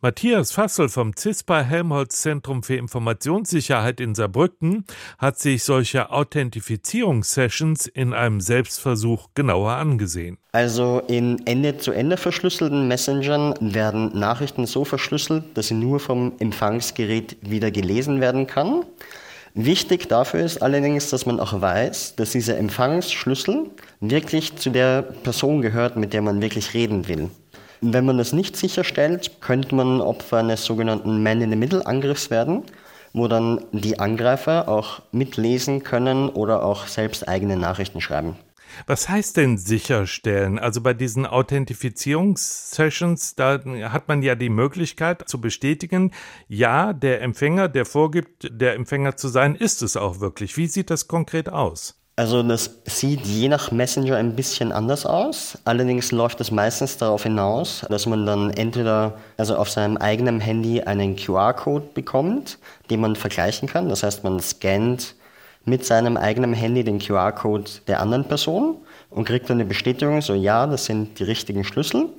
Matthias 0.00 0.52
Fassel 0.52 0.88
vom 0.88 1.16
CISPA 1.16 1.62
Helmholtz 1.62 2.22
Zentrum 2.22 2.62
für 2.62 2.76
Informationssicherheit 2.76 4.00
in 4.00 4.14
Saarbrücken 4.14 4.84
hat 5.18 5.38
sich 5.38 5.64
solche 5.64 6.10
Authentifizierungssessions 6.10 7.86
in 7.86 8.12
einem 8.12 8.40
Selbstversuch 8.40 9.28
genauer 9.34 9.72
angesehen. 9.72 10.38
Also 10.52 11.02
in 11.06 11.46
Ende-zu-Ende 11.46 12.16
verschlüsselten 12.16 12.88
Messengern 12.88 13.54
werden 13.60 14.18
Nachrichten 14.18 14.66
so 14.66 14.84
verschlüsselt, 14.84 15.44
dass 15.54 15.68
sie 15.68 15.74
nur 15.74 16.00
vom 16.00 16.32
Empfangsgerät 16.38 17.36
wieder 17.42 17.70
gelesen 17.70 18.20
werden 18.20 18.46
kann. 18.46 18.84
Wichtig 19.54 20.08
dafür 20.08 20.40
ist 20.40 20.62
allerdings, 20.62 21.10
dass 21.10 21.26
man 21.26 21.40
auch 21.40 21.60
weiß, 21.60 22.14
dass 22.16 22.30
dieser 22.30 22.56
Empfangsschlüssel 22.56 23.66
wirklich 24.00 24.56
zu 24.56 24.70
der 24.70 25.02
Person 25.02 25.60
gehört, 25.60 25.96
mit 25.96 26.12
der 26.12 26.22
man 26.22 26.40
wirklich 26.40 26.72
reden 26.72 27.08
will. 27.08 27.30
Wenn 27.82 28.04
man 28.04 28.18
das 28.18 28.32
nicht 28.32 28.56
sicherstellt, 28.56 29.40
könnte 29.40 29.74
man 29.74 30.00
Opfer 30.00 30.38
eines 30.38 30.64
sogenannten 30.64 31.22
Man-in-the-Middle-Angriffs 31.22 32.30
werden, 32.30 32.64
wo 33.12 33.26
dann 33.26 33.64
die 33.72 33.98
Angreifer 33.98 34.68
auch 34.68 35.02
mitlesen 35.12 35.82
können 35.82 36.28
oder 36.28 36.62
auch 36.62 36.86
selbst 36.86 37.26
eigene 37.26 37.56
Nachrichten 37.56 38.00
schreiben. 38.00 38.36
Was 38.86 39.08
heißt 39.08 39.36
denn 39.36 39.58
sicherstellen? 39.58 40.58
Also 40.58 40.80
bei 40.80 40.94
diesen 40.94 41.26
Authentifizierungssessions, 41.26 43.34
da 43.34 43.60
hat 43.90 44.08
man 44.08 44.22
ja 44.22 44.36
die 44.36 44.48
Möglichkeit 44.48 45.28
zu 45.28 45.40
bestätigen, 45.40 46.12
ja, 46.48 46.92
der 46.92 47.22
Empfänger, 47.22 47.68
der 47.68 47.84
vorgibt, 47.84 48.48
der 48.50 48.74
Empfänger 48.74 49.16
zu 49.16 49.28
sein, 49.28 49.56
ist 49.56 49.82
es 49.82 49.96
auch 49.96 50.20
wirklich. 50.20 50.56
Wie 50.56 50.66
sieht 50.66 50.90
das 50.90 51.08
konkret 51.08 51.48
aus? 51.48 51.99
Also 52.20 52.42
das 52.42 52.82
sieht 52.84 53.24
je 53.24 53.48
nach 53.48 53.70
Messenger 53.70 54.16
ein 54.18 54.36
bisschen 54.36 54.72
anders 54.72 55.06
aus. 55.06 55.56
Allerdings 55.64 56.12
läuft 56.12 56.38
es 56.42 56.50
meistens 56.50 56.98
darauf 56.98 57.22
hinaus, 57.22 57.86
dass 57.88 58.04
man 58.04 58.26
dann 58.26 58.50
entweder 58.50 59.14
also 59.38 59.56
auf 59.56 59.70
seinem 59.70 59.96
eigenen 59.96 60.38
Handy 60.38 60.82
einen 60.82 61.16
QR-Code 61.16 61.86
bekommt, 61.94 62.58
den 62.90 63.00
man 63.00 63.16
vergleichen 63.16 63.70
kann. 63.70 63.88
Das 63.88 64.02
heißt, 64.02 64.22
man 64.22 64.38
scannt 64.38 65.14
mit 65.64 65.86
seinem 65.86 66.18
eigenen 66.18 66.52
Handy 66.52 66.84
den 66.84 66.98
QR-Code 66.98 67.70
der 67.88 68.00
anderen 68.00 68.24
Person 68.24 68.76
und 69.08 69.24
kriegt 69.24 69.48
dann 69.48 69.56
eine 69.56 69.64
Bestätigung, 69.64 70.20
so 70.20 70.34
ja, 70.34 70.66
das 70.66 70.84
sind 70.84 71.18
die 71.18 71.24
richtigen 71.24 71.64
Schlüssel. 71.64 72.10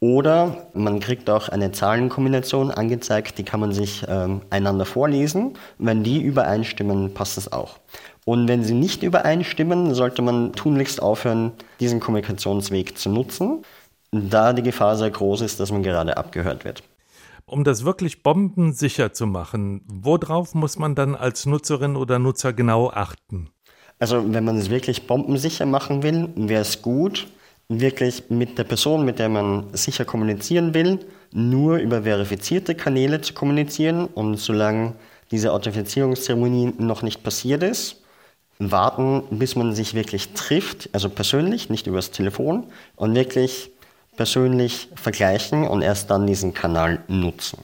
Oder 0.00 0.68
man 0.74 1.00
kriegt 1.00 1.28
auch 1.28 1.48
eine 1.48 1.72
Zahlenkombination 1.72 2.70
angezeigt, 2.70 3.36
die 3.38 3.42
kann 3.42 3.58
man 3.58 3.72
sich 3.72 4.04
ähm, 4.06 4.42
einander 4.48 4.84
vorlesen. 4.84 5.54
Wenn 5.78 6.04
die 6.04 6.20
übereinstimmen, 6.20 7.14
passt 7.14 7.36
es 7.36 7.50
auch. 7.50 7.80
Und 8.28 8.46
wenn 8.46 8.62
sie 8.62 8.74
nicht 8.74 9.02
übereinstimmen, 9.02 9.94
sollte 9.94 10.20
man 10.20 10.52
tunlichst 10.52 11.00
aufhören, 11.00 11.52
diesen 11.80 11.98
Kommunikationsweg 11.98 12.98
zu 12.98 13.08
nutzen, 13.08 13.62
da 14.12 14.52
die 14.52 14.62
Gefahr 14.62 14.98
sehr 14.98 15.10
groß 15.10 15.40
ist, 15.40 15.60
dass 15.60 15.72
man 15.72 15.82
gerade 15.82 16.18
abgehört 16.18 16.66
wird. 16.66 16.82
Um 17.46 17.64
das 17.64 17.86
wirklich 17.86 18.22
bombensicher 18.22 19.14
zu 19.14 19.26
machen, 19.26 19.80
worauf 19.86 20.54
muss 20.54 20.78
man 20.78 20.94
dann 20.94 21.14
als 21.14 21.46
Nutzerin 21.46 21.96
oder 21.96 22.18
Nutzer 22.18 22.52
genau 22.52 22.90
achten? 22.90 23.48
Also 23.98 24.22
wenn 24.30 24.44
man 24.44 24.58
es 24.58 24.68
wirklich 24.68 25.06
bombensicher 25.06 25.64
machen 25.64 26.02
will, 26.02 26.28
wäre 26.36 26.60
es 26.60 26.82
gut, 26.82 27.28
wirklich 27.70 28.24
mit 28.28 28.58
der 28.58 28.64
Person, 28.64 29.06
mit 29.06 29.18
der 29.20 29.30
man 29.30 29.68
sicher 29.72 30.04
kommunizieren 30.04 30.74
will, 30.74 30.98
nur 31.32 31.78
über 31.78 32.02
verifizierte 32.02 32.74
Kanäle 32.74 33.22
zu 33.22 33.32
kommunizieren 33.32 34.04
und 34.04 34.36
solange 34.36 34.96
diese 35.30 35.50
Authentifizierungszeremonie 35.54 36.74
noch 36.76 37.00
nicht 37.00 37.22
passiert 37.22 37.62
ist, 37.62 38.02
warten, 38.58 39.22
bis 39.30 39.56
man 39.56 39.74
sich 39.74 39.94
wirklich 39.94 40.32
trifft, 40.34 40.88
also 40.92 41.08
persönlich, 41.08 41.70
nicht 41.70 41.86
übers 41.86 42.10
Telefon, 42.10 42.64
und 42.96 43.14
wirklich 43.14 43.70
persönlich 44.16 44.88
vergleichen 44.96 45.66
und 45.66 45.82
erst 45.82 46.10
dann 46.10 46.26
diesen 46.26 46.54
Kanal 46.54 47.00
nutzen. 47.06 47.58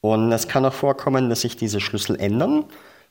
Und 0.00 0.32
es 0.32 0.48
kann 0.48 0.64
auch 0.64 0.72
vorkommen, 0.72 1.30
dass 1.30 1.42
sich 1.42 1.56
diese 1.56 1.80
Schlüssel 1.80 2.20
ändern, 2.20 2.64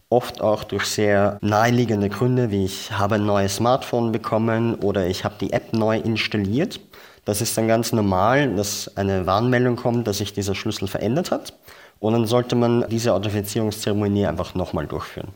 oft 0.09 0.41
auch 0.41 0.65
durch 0.65 0.85
sehr 0.85 1.39
naheliegende 1.41 2.09
Gründe, 2.09 2.51
wie 2.51 2.65
ich 2.65 2.91
habe 2.91 3.15
ein 3.15 3.25
neues 3.25 3.55
Smartphone 3.55 4.11
bekommen 4.11 4.75
oder 4.75 5.07
ich 5.07 5.23
habe 5.23 5.35
die 5.39 5.53
App 5.53 5.71
neu 5.71 5.97
installiert. 5.97 6.81
Das 7.23 7.39
ist 7.39 7.57
dann 7.57 7.69
ganz 7.69 7.93
normal, 7.93 8.53
dass 8.55 8.91
eine 8.97 9.25
Warnmeldung 9.25 9.77
kommt, 9.77 10.07
dass 10.07 10.17
sich 10.17 10.33
dieser 10.33 10.53
Schlüssel 10.53 10.89
verändert 10.89 11.31
hat. 11.31 11.53
Und 11.99 12.13
dann 12.13 12.25
sollte 12.25 12.55
man 12.55 12.85
diese 12.89 13.13
Authentifizierungszeremonie 13.13 14.25
einfach 14.25 14.53
nochmal 14.53 14.87
durchführen. 14.87 15.29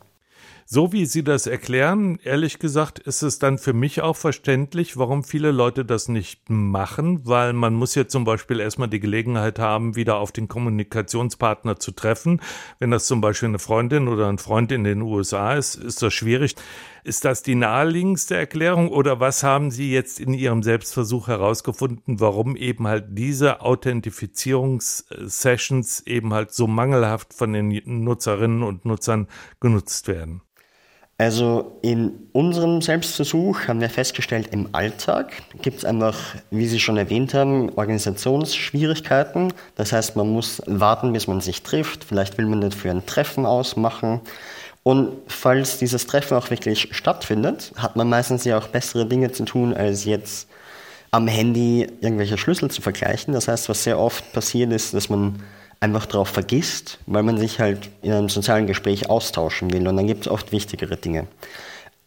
So 0.67 0.91
wie 0.91 1.05
Sie 1.05 1.23
das 1.23 1.45
erklären, 1.45 2.17
ehrlich 2.23 2.57
gesagt, 2.57 2.97
ist 2.97 3.21
es 3.21 3.37
dann 3.37 3.59
für 3.59 3.73
mich 3.73 4.01
auch 4.01 4.15
verständlich, 4.15 4.97
warum 4.97 5.23
viele 5.23 5.51
Leute 5.51 5.85
das 5.85 6.07
nicht 6.07 6.49
machen, 6.49 7.19
weil 7.23 7.53
man 7.53 7.75
muss 7.75 7.93
ja 7.93 8.07
zum 8.07 8.23
Beispiel 8.23 8.59
erstmal 8.59 8.89
die 8.89 8.99
Gelegenheit 8.99 9.59
haben, 9.59 9.95
wieder 9.95 10.17
auf 10.17 10.31
den 10.31 10.47
Kommunikationspartner 10.47 11.77
zu 11.77 11.91
treffen. 11.91 12.41
Wenn 12.79 12.89
das 12.89 13.05
zum 13.05 13.21
Beispiel 13.21 13.49
eine 13.49 13.59
Freundin 13.59 14.07
oder 14.07 14.27
ein 14.27 14.39
Freund 14.39 14.71
in 14.71 14.83
den 14.83 15.03
USA 15.03 15.53
ist, 15.53 15.75
ist 15.75 16.01
das 16.01 16.15
schwierig. 16.15 16.55
Ist 17.03 17.25
das 17.25 17.43
die 17.43 17.53
naheliegendste 17.53 18.35
Erklärung 18.35 18.89
oder 18.89 19.19
was 19.19 19.43
haben 19.43 19.69
Sie 19.69 19.91
jetzt 19.91 20.19
in 20.19 20.33
Ihrem 20.33 20.63
Selbstversuch 20.63 21.27
herausgefunden, 21.27 22.19
warum 22.19 22.55
eben 22.55 22.87
halt 22.87 23.05
diese 23.09 23.61
Authentifizierungssessions 23.61 26.07
eben 26.07 26.33
halt 26.33 26.53
so 26.53 26.65
mangelhaft 26.65 27.35
von 27.35 27.53
den 27.53 27.79
Nutzerinnen 27.85 28.63
und 28.63 28.85
Nutzern 28.85 29.27
genutzt 29.59 30.07
werden? 30.07 30.41
Also 31.17 31.77
in 31.81 32.27
unserem 32.33 32.81
Selbstversuch 32.81 33.69
haben 33.69 33.79
wir 33.79 33.89
festgestellt, 33.89 34.49
im 34.51 34.67
Alltag 34.73 35.31
gibt 35.61 35.77
es 35.77 35.85
einfach, 35.85 36.17
wie 36.51 36.67
Sie 36.67 36.79
schon 36.79 36.97
erwähnt 36.97 37.33
haben, 37.33 37.69
Organisationsschwierigkeiten. 37.69 39.53
Das 39.75 39.93
heißt, 39.93 40.17
man 40.17 40.29
muss 40.29 40.61
warten, 40.65 41.13
bis 41.13 41.27
man 41.27 41.39
sich 41.39 41.63
trifft. 41.63 42.03
Vielleicht 42.03 42.37
will 42.37 42.47
man 42.47 42.59
das 42.59 42.75
für 42.75 42.91
ein 42.91 43.05
Treffen 43.05 43.45
ausmachen. 43.45 44.19
Und 44.83 45.13
falls 45.27 45.77
dieses 45.77 46.05
Treffen 46.05 46.37
auch 46.37 46.49
wirklich 46.49 46.89
stattfindet, 46.91 47.71
hat 47.77 47.95
man 47.95 48.09
meistens 48.09 48.43
ja 48.43 48.57
auch 48.57 48.67
bessere 48.67 49.05
Dinge 49.05 49.31
zu 49.31 49.45
tun, 49.45 49.73
als 49.73 50.03
jetzt 50.03 50.49
am 51.11 51.27
Handy 51.27 51.87
irgendwelche 52.01 52.37
Schlüssel 52.37 52.69
zu 52.69 52.81
vergleichen. 52.81 53.33
Das 53.33 53.47
heißt, 53.47 53.69
was 53.69 53.85
sehr 53.85 53.97
oft 53.97 54.33
passiert 54.33 54.73
ist, 54.73 54.93
dass 54.93 55.09
man 55.09 55.41
einfach 55.79 56.05
darauf 56.05 56.29
vergisst, 56.29 56.99
weil 57.05 57.23
man 57.23 57.37
sich 57.37 57.59
halt 57.59 57.89
in 58.01 58.11
einem 58.11 58.29
sozialen 58.29 58.67
Gespräch 58.67 59.09
austauschen 59.09 59.71
will. 59.71 59.87
Und 59.87 59.97
dann 59.97 60.07
gibt 60.07 60.25
es 60.25 60.31
oft 60.31 60.51
wichtigere 60.51 60.97
Dinge. 60.97 61.27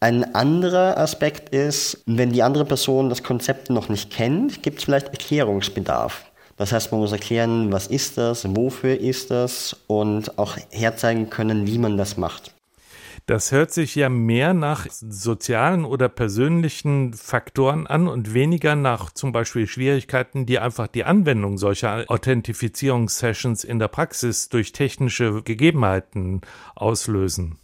Ein 0.01 0.35
anderer 0.35 0.97
Aspekt 0.97 1.49
ist, 1.49 2.03
wenn 2.07 2.33
die 2.33 2.43
andere 2.43 2.65
Person 2.65 3.09
das 3.09 3.25
Konzept 3.25 3.69
noch 3.69 3.89
nicht 3.89 4.11
kennt, 4.11 4.63
gibt 4.63 4.79
es 4.79 4.85
vielleicht 4.85 5.09
Erklärungsbedarf. 5.09 6.25
Das 6.57 6.73
heißt, 6.73 6.93
man 6.93 7.01
muss 7.01 7.13
erklären, 7.13 7.73
was 7.73 7.87
ist 7.87 8.19
das, 8.19 8.45
wofür 8.57 8.99
ist 8.99 9.31
das 9.31 9.77
und 9.87 10.39
auch 10.39 10.57
herzeigen 10.71 11.31
können, 11.31 11.67
wie 11.67 11.79
man 11.79 11.97
das 11.97 12.17
macht. 12.17 12.53
Das 13.29 13.53
hört 13.53 13.73
sich 13.73 13.95
ja 13.95 14.09
mehr 14.09 14.55
nach 14.55 14.87
sozialen 14.89 15.85
oder 15.85 16.09
persönlichen 16.09 17.13
Faktoren 17.13 17.87
an 17.87 18.09
und 18.09 18.33
weniger 18.33 18.75
nach 18.75 19.13
zum 19.13 19.33
Beispiel 19.33 19.67
Schwierigkeiten, 19.67 20.47
die 20.47 20.59
einfach 20.59 20.87
die 20.87 21.05
Anwendung 21.05 21.59
solcher 21.59 22.07
Authentifizierungssessions 22.09 23.65
in 23.65 23.79
der 23.79 23.89
Praxis 23.89 24.49
durch 24.49 24.73
technische 24.73 25.43
Gegebenheiten 25.43 26.41
auslösen. 26.75 27.59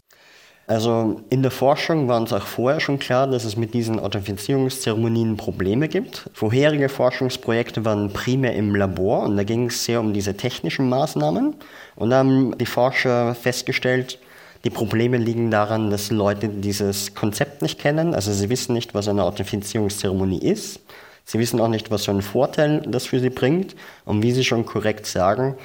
Also 0.67 1.21
in 1.31 1.41
der 1.41 1.49
Forschung 1.49 2.07
war 2.07 2.21
uns 2.21 2.31
auch 2.31 2.45
vorher 2.45 2.79
schon 2.79 2.99
klar, 2.99 3.25
dass 3.25 3.43
es 3.43 3.57
mit 3.57 3.73
diesen 3.73 3.99
Authentifizierungszeremonien 3.99 5.35
Probleme 5.35 5.87
gibt. 5.87 6.29
Vorherige 6.33 6.89
Forschungsprojekte 6.89 7.83
waren 7.85 8.13
primär 8.13 8.53
im 8.53 8.75
Labor 8.75 9.23
und 9.23 9.35
da 9.35 9.43
ging 9.43 9.65
es 9.65 9.83
sehr 9.83 9.99
um 9.99 10.13
diese 10.13 10.37
technischen 10.37 10.89
Maßnahmen. 10.89 11.55
Und 11.95 12.09
da 12.11 12.17
haben 12.17 12.55
die 12.59 12.67
Forscher 12.67 13.33
festgestellt, 13.33 14.19
die 14.65 14.71
Probleme 14.71 15.17
liegen 15.17 15.51
daran, 15.51 15.91
dass 15.91 16.09
Leute 16.09 16.49
dieses 16.49 17.13
Konzept 17.13 17.61
nicht 17.61 17.79
kennen. 17.79 18.15
Also 18.15 18.33
sie 18.33 18.49
wissen 18.49 18.73
nicht, 18.73 18.95
was 18.95 19.07
eine 19.07 19.23
Authentifizierungszeremonie 19.23 20.39
ist. 20.39 20.79
Sie 21.23 21.37
wissen 21.37 21.61
auch 21.61 21.67
nicht, 21.67 21.91
was 21.91 22.05
für 22.05 22.11
einen 22.11 22.23
Vorteil 22.23 22.81
das 22.81 23.05
für 23.05 23.19
sie 23.19 23.29
bringt. 23.29 23.75
Und 24.05 24.23
wie 24.23 24.31
Sie 24.31 24.43
schon 24.43 24.65
korrekt 24.65 25.05
sagen, 25.05 25.55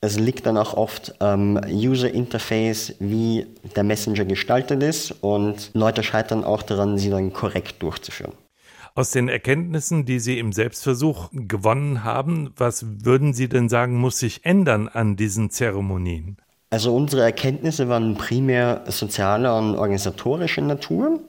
es 0.00 0.18
liegt 0.18 0.46
dann 0.46 0.56
auch 0.56 0.74
oft 0.74 1.20
am 1.20 1.60
User 1.68 2.12
Interface, 2.12 2.94
wie 3.00 3.46
der 3.74 3.82
Messenger 3.82 4.24
gestaltet 4.24 4.84
ist. 4.84 5.16
Und 5.20 5.70
Leute 5.74 6.04
scheitern 6.04 6.44
auch 6.44 6.62
daran, 6.62 6.96
sie 6.96 7.10
dann 7.10 7.32
korrekt 7.32 7.82
durchzuführen. 7.82 8.32
Aus 8.94 9.10
den 9.10 9.28
Erkenntnissen, 9.28 10.04
die 10.04 10.18
Sie 10.18 10.38
im 10.38 10.52
Selbstversuch 10.52 11.30
gewonnen 11.32 12.02
haben, 12.02 12.52
was 12.56 13.04
würden 13.04 13.32
Sie 13.32 13.48
denn 13.48 13.68
sagen, 13.68 13.96
muss 13.96 14.18
sich 14.18 14.44
ändern 14.44 14.88
an 14.88 15.16
diesen 15.16 15.50
Zeremonien? 15.50 16.36
Also 16.70 16.94
unsere 16.94 17.22
Erkenntnisse 17.22 17.88
waren 17.88 18.14
primär 18.16 18.82
sozialer 18.86 19.56
und 19.58 19.76
organisatorischer 19.76 20.62
Natur. 20.62 21.20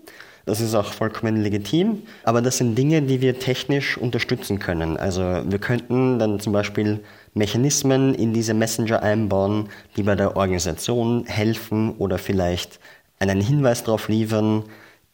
Das 0.45 0.59
ist 0.61 0.75
auch 0.75 0.93
vollkommen 0.93 1.37
legitim. 1.37 2.03
Aber 2.23 2.41
das 2.41 2.57
sind 2.57 2.75
Dinge, 2.75 3.01
die 3.01 3.21
wir 3.21 3.39
technisch 3.39 3.97
unterstützen 3.97 4.59
können. 4.59 4.97
Also 4.97 5.21
wir 5.21 5.59
könnten 5.59 6.19
dann 6.19 6.39
zum 6.39 6.51
Beispiel 6.51 7.01
Mechanismen 7.33 8.15
in 8.15 8.33
diese 8.33 8.53
Messenger 8.53 9.01
einbauen, 9.01 9.69
die 9.95 10.03
bei 10.03 10.15
der 10.15 10.35
Organisation 10.35 11.25
helfen 11.25 11.95
oder 11.97 12.17
vielleicht 12.17 12.79
einen 13.19 13.41
Hinweis 13.41 13.83
darauf 13.83 14.09
liefern, 14.09 14.63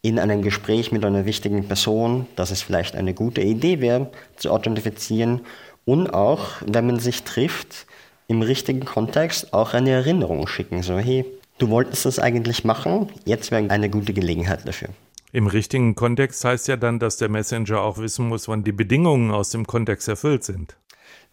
in 0.01 0.19
einem 0.19 0.41
Gespräch 0.41 0.91
mit 0.91 1.03
einer 1.03 1.25
wichtigen 1.25 1.67
Person, 1.67 2.27
dass 2.35 2.51
es 2.51 2.61
vielleicht 2.61 2.95
eine 2.95 3.13
gute 3.13 3.41
Idee 3.41 3.81
wäre, 3.81 4.11
zu 4.37 4.51
authentifizieren. 4.51 5.41
Und 5.83 6.13
auch, 6.13 6.61
wenn 6.65 6.87
man 6.87 6.99
sich 6.99 7.23
trifft, 7.23 7.87
im 8.27 8.41
richtigen 8.41 8.85
Kontext 8.85 9.53
auch 9.53 9.73
eine 9.73 9.91
Erinnerung 9.91 10.47
schicken. 10.47 10.83
So, 10.83 10.97
hey, 10.97 11.25
du 11.57 11.69
wolltest 11.69 12.05
das 12.05 12.19
eigentlich 12.19 12.63
machen, 12.63 13.09
jetzt 13.25 13.51
wäre 13.51 13.69
eine 13.69 13.89
gute 13.89 14.13
Gelegenheit 14.13 14.67
dafür. 14.67 14.89
Im 15.31 15.47
richtigen 15.47 15.95
Kontext 15.95 16.45
heißt 16.45 16.67
ja 16.69 16.77
dann, 16.77 16.99
dass 16.99 17.17
der 17.17 17.29
Messenger 17.29 17.81
auch 17.81 17.97
wissen 17.97 18.27
muss, 18.27 18.47
wann 18.47 18.63
die 18.63 18.71
Bedingungen 18.71 19.31
aus 19.31 19.49
dem 19.49 19.67
Kontext 19.67 20.07
erfüllt 20.07 20.45
sind. 20.45 20.77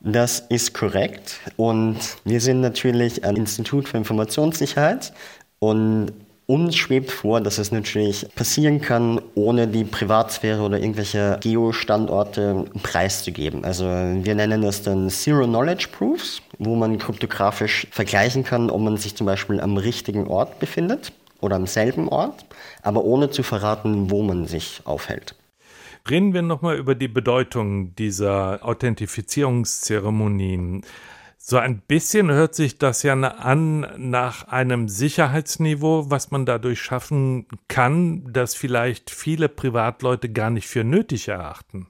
Das 0.00 0.40
ist 0.40 0.74
korrekt. 0.74 1.38
Und 1.57 1.98
wir 2.24 2.40
sind 2.40 2.61
natürlich 2.61 3.24
ein 3.24 3.37
Institut 3.37 3.88
für 3.88 3.98
Informationssicherheit 3.98 5.12
und 5.61 6.12
uns 6.52 6.76
schwebt 6.76 7.10
vor, 7.10 7.40
dass 7.40 7.56
es 7.56 7.72
natürlich 7.72 8.26
passieren 8.34 8.82
kann, 8.82 9.22
ohne 9.34 9.66
die 9.66 9.84
Privatsphäre 9.84 10.60
oder 10.60 10.78
irgendwelche 10.78 11.38
Geo-Standorte 11.40 12.66
preiszugeben. 12.82 13.64
Also 13.64 13.86
wir 13.86 14.34
nennen 14.34 14.60
das 14.60 14.82
dann 14.82 15.08
Zero 15.08 15.46
Knowledge 15.46 15.88
Proofs, 15.90 16.42
wo 16.58 16.76
man 16.76 16.98
kryptografisch 16.98 17.86
vergleichen 17.90 18.44
kann, 18.44 18.68
ob 18.68 18.82
man 18.82 18.98
sich 18.98 19.16
zum 19.16 19.26
Beispiel 19.26 19.62
am 19.62 19.78
richtigen 19.78 20.26
Ort 20.26 20.58
befindet 20.58 21.14
oder 21.40 21.56
am 21.56 21.66
selben 21.66 22.10
Ort, 22.10 22.44
aber 22.82 23.02
ohne 23.02 23.30
zu 23.30 23.42
verraten, 23.42 24.10
wo 24.10 24.22
man 24.22 24.46
sich 24.46 24.82
aufhält. 24.84 25.34
Reden 26.10 26.34
wir 26.34 26.42
nochmal 26.42 26.76
über 26.76 26.94
die 26.94 27.08
Bedeutung 27.08 27.96
dieser 27.96 28.58
Authentifizierungszeremonien. 28.62 30.84
So 31.44 31.57
ein 31.57 31.81
bisschen 31.81 32.31
hört 32.31 32.55
sich 32.55 32.78
das 32.78 33.02
ja 33.02 33.14
an 33.14 33.85
nach 33.96 34.46
einem 34.46 34.88
Sicherheitsniveau, 34.88 36.09
was 36.09 36.31
man 36.31 36.46
dadurch 36.46 36.81
schaffen 36.81 37.48
kann, 37.66 38.33
das 38.33 38.55
vielleicht 38.55 39.11
viele 39.11 39.48
Privatleute 39.48 40.28
gar 40.28 40.50
nicht 40.50 40.68
für 40.68 40.85
nötig 40.85 41.26
erachten. 41.26 41.88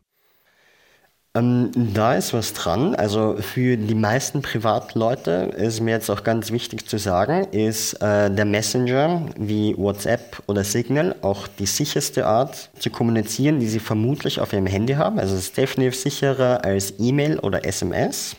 Ähm, 1.35 1.71
da 1.75 2.15
ist 2.15 2.33
was 2.33 2.55
dran. 2.55 2.95
Also 2.95 3.37
für 3.41 3.77
die 3.77 3.95
meisten 3.95 4.41
Privatleute 4.41 5.51
ist 5.55 5.81
mir 5.81 5.91
jetzt 5.91 6.11
auch 6.11 6.25
ganz 6.25 6.51
wichtig 6.51 6.89
zu 6.89 6.99
sagen, 6.99 7.45
ist 7.53 7.95
äh, 8.03 8.31
der 8.31 8.47
Messenger 8.47 9.27
wie 9.37 9.77
WhatsApp 9.77 10.43
oder 10.47 10.65
Signal 10.65 11.15
auch 11.21 11.47
die 11.47 11.67
sicherste 11.67 12.27
Art 12.27 12.71
zu 12.79 12.89
kommunizieren, 12.89 13.61
die 13.61 13.69
sie 13.69 13.81
vermutlich 13.81 14.41
auf 14.41 14.55
ihrem 14.55 14.67
Handy 14.67 14.95
haben. 14.95 15.19
Also 15.19 15.35
es 15.35 15.43
ist 15.43 15.59
definitiv 15.59 15.95
sicherer 15.95 16.65
als 16.65 16.95
E-Mail 16.99 17.39
oder 17.39 17.67
SMS 17.67 18.37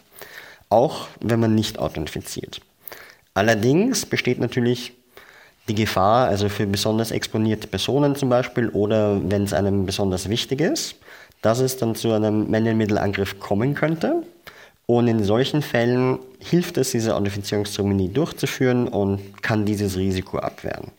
auch 0.73 1.07
wenn 1.21 1.39
man 1.39 1.53
nicht 1.53 1.77
authentifiziert. 1.77 2.59
Allerdings 3.36 4.05
besteht 4.05 4.39
natürlich 4.39 4.93
die 5.67 5.75
Gefahr, 5.75 6.27
also 6.27 6.49
für 6.49 6.65
besonders 6.65 7.12
exponierte 7.12 7.67
Personen 7.67 8.15
zum 8.15 8.29
Beispiel 8.29 8.69
oder 8.69 9.21
wenn 9.29 9.43
es 9.43 9.53
einem 9.53 9.86
besonders 9.86 10.29
wichtig 10.29 10.59
ist, 10.59 10.95
dass 11.41 11.59
es 11.59 11.77
dann 11.77 11.95
zu 11.95 12.12
einem 12.12 12.49
Man-in-Middle-Angriff 12.49 13.39
kommen 13.39 13.75
könnte. 13.75 14.23
Und 14.86 15.07
in 15.07 15.23
solchen 15.23 15.62
Fällen 15.62 16.19
hilft 16.39 16.77
es, 16.77 16.91
diese 16.91 17.15
Authentifizierungszeremonie 17.15 18.09
durchzuführen 18.09 18.88
und 18.88 19.41
kann 19.41 19.65
dieses 19.65 19.95
Risiko 19.95 20.39
abwehren. 20.39 20.91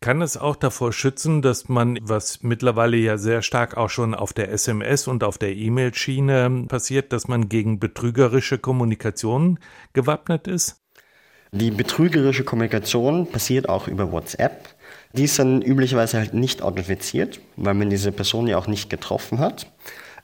Kann 0.00 0.22
es 0.22 0.36
auch 0.36 0.54
davor 0.54 0.92
schützen, 0.92 1.42
dass 1.42 1.68
man, 1.68 1.98
was 2.00 2.42
mittlerweile 2.42 2.96
ja 2.96 3.18
sehr 3.18 3.42
stark 3.42 3.76
auch 3.76 3.90
schon 3.90 4.14
auf 4.14 4.32
der 4.32 4.52
SMS 4.52 5.08
und 5.08 5.24
auf 5.24 5.38
der 5.38 5.56
E-Mail-Schiene 5.56 6.66
passiert, 6.68 7.12
dass 7.12 7.26
man 7.26 7.48
gegen 7.48 7.80
betrügerische 7.80 8.58
Kommunikation 8.58 9.58
gewappnet 9.94 10.46
ist? 10.46 10.80
Die 11.50 11.72
betrügerische 11.72 12.44
Kommunikation 12.44 13.26
passiert 13.26 13.68
auch 13.68 13.88
über 13.88 14.12
WhatsApp. 14.12 14.68
Die 15.14 15.24
ist 15.24 15.38
dann 15.38 15.62
üblicherweise 15.62 16.18
halt 16.18 16.32
nicht 16.32 16.62
authentifiziert, 16.62 17.40
weil 17.56 17.74
man 17.74 17.90
diese 17.90 18.12
Person 18.12 18.46
ja 18.46 18.56
auch 18.56 18.68
nicht 18.68 18.90
getroffen 18.90 19.40
hat. 19.40 19.66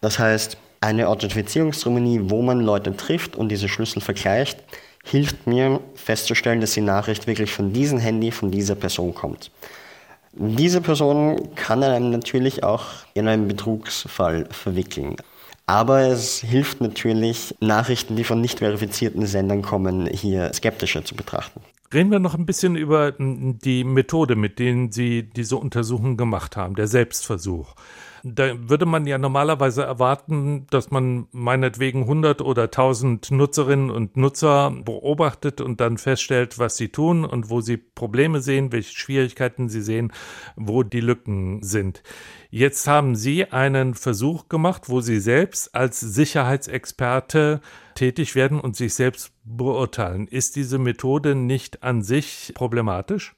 Das 0.00 0.20
heißt, 0.20 0.56
eine 0.80 1.08
Authentifizierungszeremonie, 1.08 2.20
wo 2.24 2.42
man 2.42 2.60
Leute 2.60 2.96
trifft 2.96 3.34
und 3.34 3.48
diese 3.48 3.68
Schlüssel 3.68 4.02
vergleicht, 4.02 4.62
hilft 5.05 5.47
mir 5.47 5.81
festzustellen, 5.95 6.61
dass 6.61 6.73
die 6.73 6.81
Nachricht 6.81 7.27
wirklich 7.27 7.53
von 7.53 7.73
diesem 7.73 7.99
Handy, 7.99 8.33
von 8.33 8.51
dieser 8.51 8.75
Person 8.75 9.14
kommt. 9.14 9.51
Diese 10.33 10.81
Person 10.81 11.55
kann 11.55 11.83
einem 11.85 12.11
natürlich 12.11 12.64
auch 12.64 12.87
in 13.14 13.29
einen 13.29 13.47
Betrugsfall 13.47 14.49
verwickeln. 14.51 15.17
Aber 15.67 16.01
es 16.01 16.40
hilft 16.40 16.81
natürlich, 16.81 17.55
Nachrichten, 17.61 18.17
die 18.17 18.25
von 18.25 18.40
nicht 18.40 18.59
verifizierten 18.59 19.27
Sendern 19.27 19.62
kommen, 19.62 20.07
hier 20.07 20.53
skeptischer 20.53 21.05
zu 21.05 21.14
betrachten. 21.14 21.61
Reden 21.93 22.11
wir 22.11 22.19
noch 22.19 22.35
ein 22.35 22.47
bisschen 22.47 22.75
über 22.75 23.12
die 23.12 23.85
Methode, 23.85 24.35
mit 24.35 24.59
denen 24.59 24.90
Sie 24.90 25.23
diese 25.23 25.57
Untersuchung 25.57 26.17
gemacht 26.17 26.57
haben, 26.57 26.75
der 26.75 26.88
Selbstversuch. 26.88 27.75
Da 28.26 28.70
würde 28.70 28.87
man 28.87 29.06
ja 29.06 29.18
normalerweise 29.18 29.82
erwarten, 29.82 30.66
dass 30.70 30.90
man 30.90 31.28
meinetwegen 31.30 32.04
100 32.04 32.40
oder 32.40 32.62
1000 32.64 33.30
Nutzerinnen 33.30 33.90
und 33.90 34.16
Nutzer 34.16 34.70
beobachtet 34.70 35.60
und 35.60 35.78
dann 35.82 35.98
feststellt, 35.98 36.58
was 36.58 36.78
sie 36.78 36.88
tun 36.88 37.26
und 37.26 37.50
wo 37.50 37.60
sie 37.60 37.76
Probleme 37.76 38.40
sehen, 38.40 38.72
welche 38.72 38.96
Schwierigkeiten 38.96 39.68
sie 39.68 39.82
sehen, 39.82 40.10
wo 40.56 40.82
die 40.82 41.02
Lücken 41.02 41.62
sind. 41.62 42.02
Jetzt 42.48 42.87
haben 42.87 43.14
Sie 43.14 43.50
einen 43.50 43.94
Versuch 43.94 44.48
gemacht, 44.48 44.88
wo 44.88 45.02
Sie 45.02 45.20
selbst 45.20 45.74
als 45.74 46.00
Sicherheitsexperte 46.00 47.60
tätig 47.94 48.34
werden 48.37 48.58
und 48.58 48.74
sich 48.74 48.94
selbst 48.94 49.32
beurteilen. 49.44 50.28
Ist 50.28 50.56
diese 50.56 50.78
Methode 50.78 51.34
nicht 51.34 51.82
an 51.82 52.02
sich 52.02 52.52
problematisch? 52.54 53.34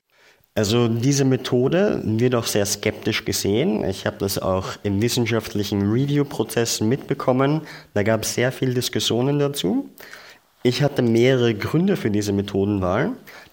Also 0.56 0.88
diese 0.88 1.26
Methode 1.26 2.00
wird 2.02 2.34
auch 2.34 2.46
sehr 2.46 2.64
skeptisch 2.64 3.26
gesehen. 3.26 3.84
Ich 3.84 4.06
habe 4.06 4.16
das 4.16 4.38
auch 4.38 4.68
im 4.84 5.02
wissenschaftlichen 5.02 5.82
Review-Prozess 5.82 6.80
mitbekommen. 6.80 7.60
Da 7.92 8.02
gab 8.02 8.22
es 8.22 8.32
sehr 8.32 8.50
viele 8.52 8.72
Diskussionen 8.72 9.38
dazu. 9.38 9.90
Ich 10.62 10.82
hatte 10.82 11.02
mehrere 11.02 11.54
Gründe 11.54 11.98
für 11.98 12.10
diese 12.10 12.32
Methodenwahl. 12.32 13.10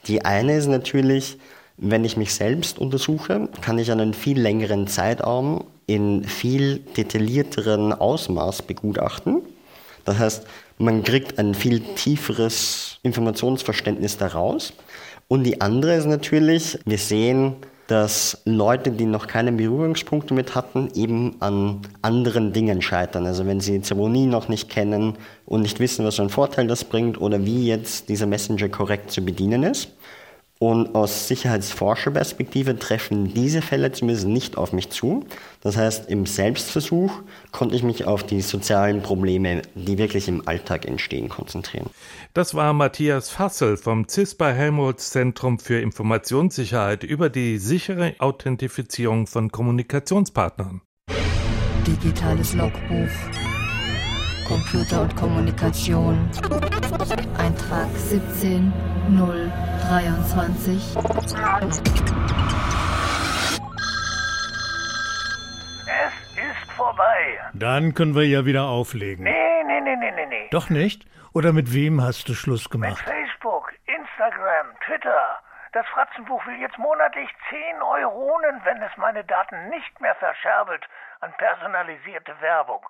Die 0.07 0.23
eine 0.23 0.55
ist 0.55 0.67
natürlich, 0.67 1.37
wenn 1.75 2.05
ich 2.05 2.15
mich 2.15 2.33
selbst 2.33 2.79
untersuche, 2.79 3.49
kann 3.59 3.77
ich 3.79 3.91
einen 3.91 4.13
viel 4.13 4.39
längeren 4.39 4.87
Zeitraum 4.87 5.65
in 5.85 6.23
viel 6.23 6.79
detaillierteren 6.95 7.91
Ausmaß 7.91 8.61
begutachten. 8.61 9.41
Das 10.05 10.19
heißt, 10.19 10.47
man 10.77 11.03
kriegt 11.03 11.37
ein 11.37 11.53
viel 11.53 11.81
tieferes 11.81 12.99
Informationsverständnis 13.03 14.17
daraus. 14.17 14.71
Und 15.33 15.45
die 15.45 15.61
andere 15.61 15.95
ist 15.95 16.05
natürlich, 16.05 16.77
wir 16.85 16.99
sehen, 16.99 17.55
dass 17.87 18.43
Leute, 18.45 18.91
die 18.91 19.05
noch 19.05 19.25
keine 19.25 19.51
Berührungspunkte 19.51 20.31
mit 20.35 20.53
hatten, 20.53 20.89
eben 20.93 21.37
an 21.39 21.81
anderen 22.03 22.53
Dingen 22.53 22.83
scheitern. 22.83 23.25
Also 23.25 23.47
wenn 23.47 23.59
sie 23.59 23.71
die 23.71 23.81
Zeremonie 23.81 24.27
noch 24.27 24.47
nicht 24.47 24.69
kennen 24.69 25.15
und 25.47 25.63
nicht 25.63 25.79
wissen, 25.79 26.05
was 26.05 26.17
für 26.17 26.21
einen 26.21 26.29
Vorteil 26.29 26.67
das 26.67 26.83
bringt 26.83 27.19
oder 27.19 27.43
wie 27.47 27.65
jetzt 27.65 28.09
dieser 28.09 28.27
Messenger 28.27 28.69
korrekt 28.69 29.09
zu 29.09 29.21
bedienen 29.21 29.63
ist. 29.63 29.89
Und 30.59 30.95
aus 30.95 31.27
Sicherheitsforscherperspektive 31.27 32.79
treffen 32.79 33.33
diese 33.33 33.61
Fälle 33.61 33.91
zumindest 33.91 34.27
nicht 34.27 34.57
auf 34.57 34.71
mich 34.71 34.89
zu. 34.91 35.25
Das 35.61 35.75
heißt, 35.75 36.09
im 36.09 36.25
Selbstversuch 36.25 37.11
konnte 37.51 37.75
ich 37.75 37.83
mich 37.83 38.05
auf 38.05 38.23
die 38.23 38.41
sozialen 38.41 39.01
Probleme, 39.01 39.63
die 39.75 39.97
wirklich 39.97 40.27
im 40.27 40.47
Alltag 40.47 40.85
entstehen, 40.85 41.27
konzentrieren. 41.27 41.89
Das 42.33 42.55
war 42.55 42.71
Matthias 42.73 43.29
Fassel 43.29 43.75
vom 43.75 44.07
CISPA 44.07 44.51
Helmholtz 44.51 45.09
Zentrum 45.09 45.59
für 45.59 45.79
Informationssicherheit 45.79 47.03
über 47.03 47.29
die 47.29 47.57
sichere 47.57 48.15
Authentifizierung 48.19 49.27
von 49.27 49.51
Kommunikationspartnern. 49.51 50.81
Digitales 51.85 52.53
Logbuch. 52.53 53.09
Computer 54.47 55.01
und 55.01 55.15
Kommunikation. 55.15 56.29
Eintrag 57.37 57.89
17023. 59.89 60.95
Es 65.87 66.13
ist 66.37 66.71
vorbei. 66.71 67.39
Dann 67.53 67.93
können 67.93 68.15
wir 68.15 68.25
ja 68.25 68.45
wieder 68.45 68.63
auflegen. 68.63 69.25
Nee, 69.25 69.63
nee, 69.65 69.81
nee, 69.81 69.95
nee, 69.95 70.11
nee, 70.11 70.25
nee. 70.25 70.47
Doch 70.51 70.69
nicht? 70.69 71.05
Oder 71.33 71.51
mit 71.51 71.73
wem 71.73 72.01
hast 72.01 72.29
du 72.29 72.33
Schluss 72.33 72.69
gemacht? 72.69 73.03
Mit 73.05 73.15
Facebook, 73.15 73.73
Instagram, 73.85 74.67
Twitter. 74.85 75.39
Das 75.73 75.85
Fratzenbuch 75.87 76.45
will 76.45 76.59
jetzt 76.61 76.77
monatlich 76.77 77.29
10 77.49 77.81
Euronen, 77.81 78.61
wenn 78.63 78.81
es 78.81 78.95
meine 78.97 79.23
Daten 79.25 79.69
nicht 79.69 79.99
mehr 79.99 80.15
verscherbelt 80.15 80.83
an 81.19 81.33
personalisierte 81.37 82.39
Werbung 82.41 82.85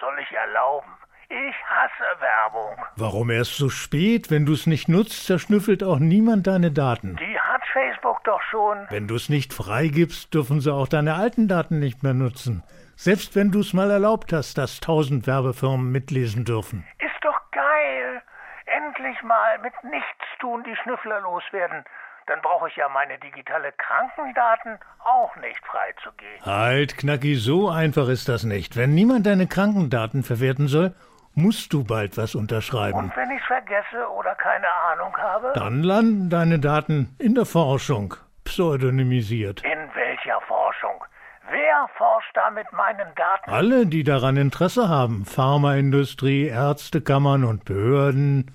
soll 0.00 0.18
ich 0.18 0.32
erlauben. 0.32 0.92
Ich 1.34 1.56
hasse 1.68 2.20
Werbung. 2.20 2.76
Warum 2.94 3.28
erst 3.28 3.56
so 3.56 3.68
spät? 3.68 4.30
Wenn 4.30 4.46
du 4.46 4.52
es 4.52 4.68
nicht 4.68 4.88
nutzt, 4.88 5.26
zerschnüffelt 5.26 5.82
auch 5.82 5.98
niemand 5.98 6.46
deine 6.46 6.70
Daten. 6.70 7.16
Die 7.16 7.40
hat 7.40 7.62
Facebook 7.72 8.22
doch 8.22 8.40
schon. 8.52 8.86
Wenn 8.88 9.08
du 9.08 9.16
es 9.16 9.28
nicht 9.28 9.52
freigibst, 9.52 10.32
dürfen 10.32 10.60
sie 10.60 10.72
auch 10.72 10.86
deine 10.86 11.14
alten 11.14 11.48
Daten 11.48 11.80
nicht 11.80 12.04
mehr 12.04 12.14
nutzen. 12.14 12.62
Selbst 12.94 13.34
wenn 13.34 13.50
du 13.50 13.60
es 13.60 13.72
mal 13.72 13.90
erlaubt 13.90 14.32
hast, 14.32 14.58
dass 14.58 14.78
tausend 14.78 15.26
Werbefirmen 15.26 15.90
mitlesen 15.90 16.44
dürfen. 16.44 16.86
Ist 17.00 17.24
doch 17.24 17.40
geil. 17.50 18.22
Endlich 18.66 19.20
mal 19.24 19.58
mit 19.58 19.74
Nichtstun 19.82 20.62
die 20.62 20.76
Schnüffler 20.84 21.20
loswerden 21.20 21.84
dann 22.26 22.40
brauche 22.40 22.68
ich 22.68 22.76
ja 22.76 22.88
meine 22.88 23.18
digitale 23.18 23.72
Krankendaten 23.72 24.78
auch 25.04 25.36
nicht 25.36 25.60
freizugeben. 25.66 26.42
Halt, 26.42 26.96
Knacki, 26.96 27.34
so 27.34 27.68
einfach 27.68 28.08
ist 28.08 28.30
das 28.30 28.44
nicht. 28.44 28.78
Wenn 28.78 28.94
niemand 28.94 29.26
deine 29.26 29.46
Krankendaten 29.46 30.22
verwerten 30.22 30.66
soll, 30.66 30.94
musst 31.34 31.72
du 31.72 31.84
bald 31.84 32.16
was 32.16 32.34
unterschreiben. 32.34 32.98
Und 32.98 33.16
wenn 33.16 33.30
ich 33.30 33.42
vergesse 33.42 34.08
oder 34.16 34.34
keine 34.34 34.66
Ahnung 34.92 35.16
habe? 35.16 35.52
Dann 35.54 35.82
landen 35.82 36.30
deine 36.30 36.58
Daten 36.58 37.14
in 37.18 37.34
der 37.34 37.46
Forschung, 37.46 38.14
pseudonymisiert. 38.44 39.62
In 39.64 39.94
welcher 39.94 40.40
Forschung? 40.46 41.04
Wer 41.50 41.88
forscht 41.96 42.34
da 42.34 42.50
mit 42.50 42.72
meinen 42.72 43.14
Daten? 43.16 43.50
Alle, 43.50 43.86
die 43.86 44.02
daran 44.02 44.36
Interesse 44.36 44.88
haben. 44.88 45.24
Pharmaindustrie, 45.24 46.46
Ärztekammern 46.46 47.44
und 47.44 47.64
Behörden. 47.64 48.50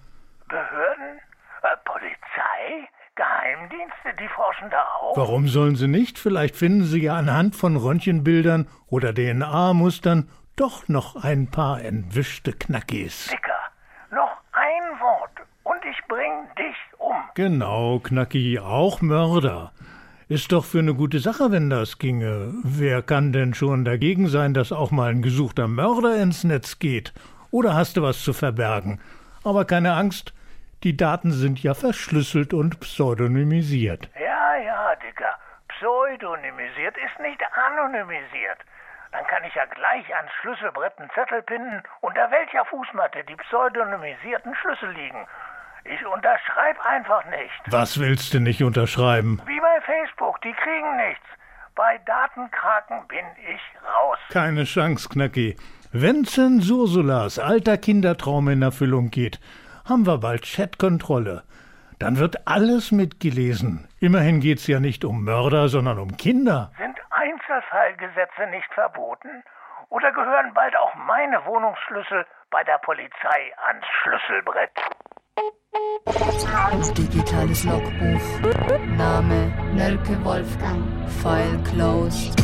Geheimdienste, 3.20 4.14
die 4.18 4.30
forschen 4.30 4.70
da 4.70 4.82
auch. 5.02 5.18
Warum 5.18 5.50
sollen 5.50 5.76
sie 5.76 5.90
nicht? 5.90 6.18
Vielleicht 6.18 6.56
finden 6.56 6.84
sie 6.84 7.04
ja 7.04 7.16
anhand 7.16 7.54
von 7.54 7.76
Röntgenbildern 7.76 8.70
oder 8.88 9.14
DNA-Mustern 9.14 10.30
doch 10.60 10.90
noch 10.90 11.16
ein 11.24 11.48
paar 11.48 11.82
entwischte 11.82 12.52
Knackis. 12.52 13.28
Dicker, 13.28 13.62
noch 14.12 14.38
ein 14.52 15.00
Wort 15.00 15.32
und 15.64 15.80
ich 15.86 15.98
bring 16.08 16.48
dich 16.58 16.76
um. 16.98 17.16
Genau, 17.36 18.00
Knacki, 18.00 18.60
auch 18.60 19.02
Mörder. 19.02 19.72
Ist 20.28 20.52
doch 20.52 20.66
für 20.66 20.80
eine 20.80 20.94
gute 20.94 21.20
Sache, 21.20 21.52
wenn 21.52 21.70
das 21.70 21.98
ginge. 21.98 22.54
Wer 22.64 23.02
kann 23.02 23.32
denn 23.32 23.54
schon 23.54 23.86
dagegen 23.86 24.28
sein, 24.28 24.54
dass 24.54 24.72
auch 24.72 24.92
mal 24.92 25.10
ein 25.10 25.22
gesuchter 25.22 25.68
Mörder 25.68 26.18
ins 26.18 26.44
Netz 26.44 26.78
geht? 26.78 27.14
Oder 27.52 27.74
hast 27.74 27.98
du 27.98 28.04
was 28.04 28.22
zu 28.22 28.34
verbergen? 28.34 29.00
Aber 29.44 29.66
keine 29.66 29.94
Angst, 29.94 30.34
die 30.84 30.98
Daten 30.98 31.32
sind 31.32 31.64
ja 31.64 31.74
verschlüsselt 31.74 32.54
und 32.54 32.80
pseudonymisiert. 32.82 34.10
Ja, 34.20 34.56
ja, 34.58 34.96
Dicker. 34.96 35.36
Pseudonymisiert 35.70 36.96
ist 36.98 37.20
nicht 37.22 37.42
anonymisiert. 37.54 38.60
Dann 39.12 39.26
kann 39.26 39.44
ich 39.44 39.56
ja 39.56 39.66
gleich 39.66 40.16
ans 40.16 40.32
Schlüsselbrett 40.42 40.98
einen 41.00 41.10
Zettel 41.12 41.42
pinnen, 41.42 41.82
unter 42.02 42.30
welcher 42.32 42.66
Fußmatte 42.66 43.24
die 43.24 43.36
pseudonymisierten 43.36 44.54
Schlüssel 44.56 44.92
liegen. 44.92 45.26
Ich 45.86 46.06
unterschreibe 46.06 46.84
einfach 46.86 47.26
nicht. 47.26 47.62
Was 47.68 48.00
willst 48.00 48.34
du 48.34 48.40
nicht 48.40 48.62
unterschreiben? 48.62 49.42
Wie 49.46 49.60
bei 49.60 49.82
Facebook, 49.82 50.42
die 50.42 50.54
kriegen 50.54 50.98
nichts. 50.98 51.26
Bei 51.76 51.98
Datenkraken 52.06 53.08
bin 53.08 53.26
ich 53.48 53.62
raus. 53.88 54.20
Keine 54.30 54.66
Chance, 54.66 55.10
Knacki. 55.10 55.56
Wenn 55.92 56.26
Zensursulas 56.26 57.40
alter 57.40 57.78
Kindertraum 57.78 58.50
in 58.50 58.62
Erfüllung 58.62 59.10
geht, 59.10 59.40
haben 59.86 60.06
wir 60.06 60.20
bald 60.20 60.44
Chatkontrolle. 60.44 61.44
Dann 61.98 62.18
wird 62.18 62.48
alles 62.48 62.92
mitgelesen. 62.92 63.88
Immerhin 64.00 64.40
geht's 64.40 64.68
ja 64.68 64.80
nicht 64.80 65.04
um 65.04 65.24
Mörder, 65.24 65.68
sondern 65.68 65.98
um 65.98 66.16
Kinder. 66.16 66.72
Sind 66.78 66.98
Einzelfallgesetze 67.50 68.48
nicht 68.52 68.72
verboten? 68.74 69.44
Oder 69.90 70.12
gehören 70.12 70.54
bald 70.54 70.76
auch 70.78 70.94
meine 70.96 71.44
Wohnungsschlüssel 71.46 72.26
bei 72.52 72.64
der 72.64 72.78
Polizei 72.80 73.54
ans 73.68 73.86
Schlüsselbrett? 74.02 74.72
Digitales 76.98 77.64
Logbuch. 77.64 78.78
Name 78.98 79.52
Nölke 79.74 80.24
Wolfgang. 80.24 81.10
File 81.22 81.60
closed. 81.64 82.36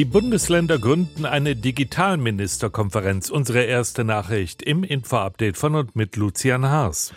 Die 0.00 0.06
Bundesländer 0.06 0.78
gründen 0.78 1.26
eine 1.26 1.54
Digitalministerkonferenz. 1.54 3.28
Unsere 3.28 3.64
erste 3.64 4.02
Nachricht 4.02 4.62
im 4.62 4.82
Info-Update 4.82 5.58
von 5.58 5.74
und 5.74 5.94
mit 5.94 6.16
Lucian 6.16 6.64
Haas. 6.64 7.12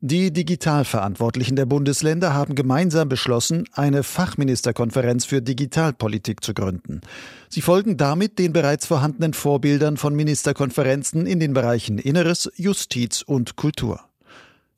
Die 0.00 0.32
Digitalverantwortlichen 0.32 1.56
der 1.56 1.66
Bundesländer 1.66 2.32
haben 2.32 2.54
gemeinsam 2.54 3.10
beschlossen, 3.10 3.68
eine 3.72 4.02
Fachministerkonferenz 4.02 5.26
für 5.26 5.42
Digitalpolitik 5.42 6.42
zu 6.42 6.54
gründen. 6.54 7.02
Sie 7.50 7.60
folgen 7.60 7.98
damit 7.98 8.38
den 8.38 8.54
bereits 8.54 8.86
vorhandenen 8.86 9.34
Vorbildern 9.34 9.98
von 9.98 10.14
Ministerkonferenzen 10.14 11.26
in 11.26 11.38
den 11.38 11.52
Bereichen 11.52 11.98
Inneres, 11.98 12.50
Justiz 12.56 13.20
und 13.20 13.56
Kultur. 13.56 14.00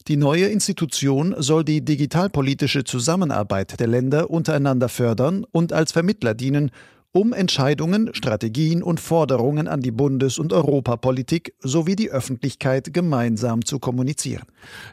Die 0.08 0.16
neue 0.16 0.46
Institution 0.46 1.36
soll 1.38 1.64
die 1.64 1.84
digitalpolitische 1.84 2.82
Zusammenarbeit 2.82 3.78
der 3.78 3.86
Länder 3.86 4.28
untereinander 4.28 4.88
fördern 4.88 5.46
und 5.52 5.72
als 5.72 5.92
Vermittler 5.92 6.34
dienen, 6.34 6.72
um 7.14 7.32
Entscheidungen, 7.32 8.12
Strategien 8.12 8.82
und 8.82 8.98
Forderungen 8.98 9.68
an 9.68 9.80
die 9.80 9.92
Bundes- 9.92 10.36
und 10.36 10.52
Europapolitik 10.52 11.54
sowie 11.60 11.94
die 11.94 12.10
Öffentlichkeit 12.10 12.92
gemeinsam 12.92 13.64
zu 13.64 13.78
kommunizieren. 13.78 14.42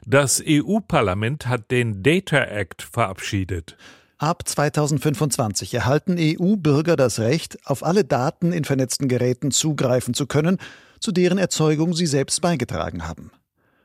Das 0.06 0.42
EU-Parlament 0.48 1.48
hat 1.48 1.72
den 1.72 2.04
Data 2.04 2.38
Act 2.44 2.84
verabschiedet. 2.84 3.76
Ab 4.20 4.48
2025 4.48 5.74
erhalten 5.74 6.18
EU-Bürger 6.20 6.96
das 6.96 7.20
Recht, 7.20 7.58
auf 7.66 7.84
alle 7.84 8.04
Daten 8.04 8.54
in 8.54 8.66
vernetzten 8.66 9.08
Geräten 9.08 9.50
zugreifen 9.50 10.14
zu 10.14 10.28
können, 10.28 10.60
zu 11.00 11.12
deren 11.12 11.40
Erzeugung 11.40 11.96
sie 11.96 12.06
selbst 12.06 12.40
beigetragen 12.40 13.08
haben. 13.08 13.32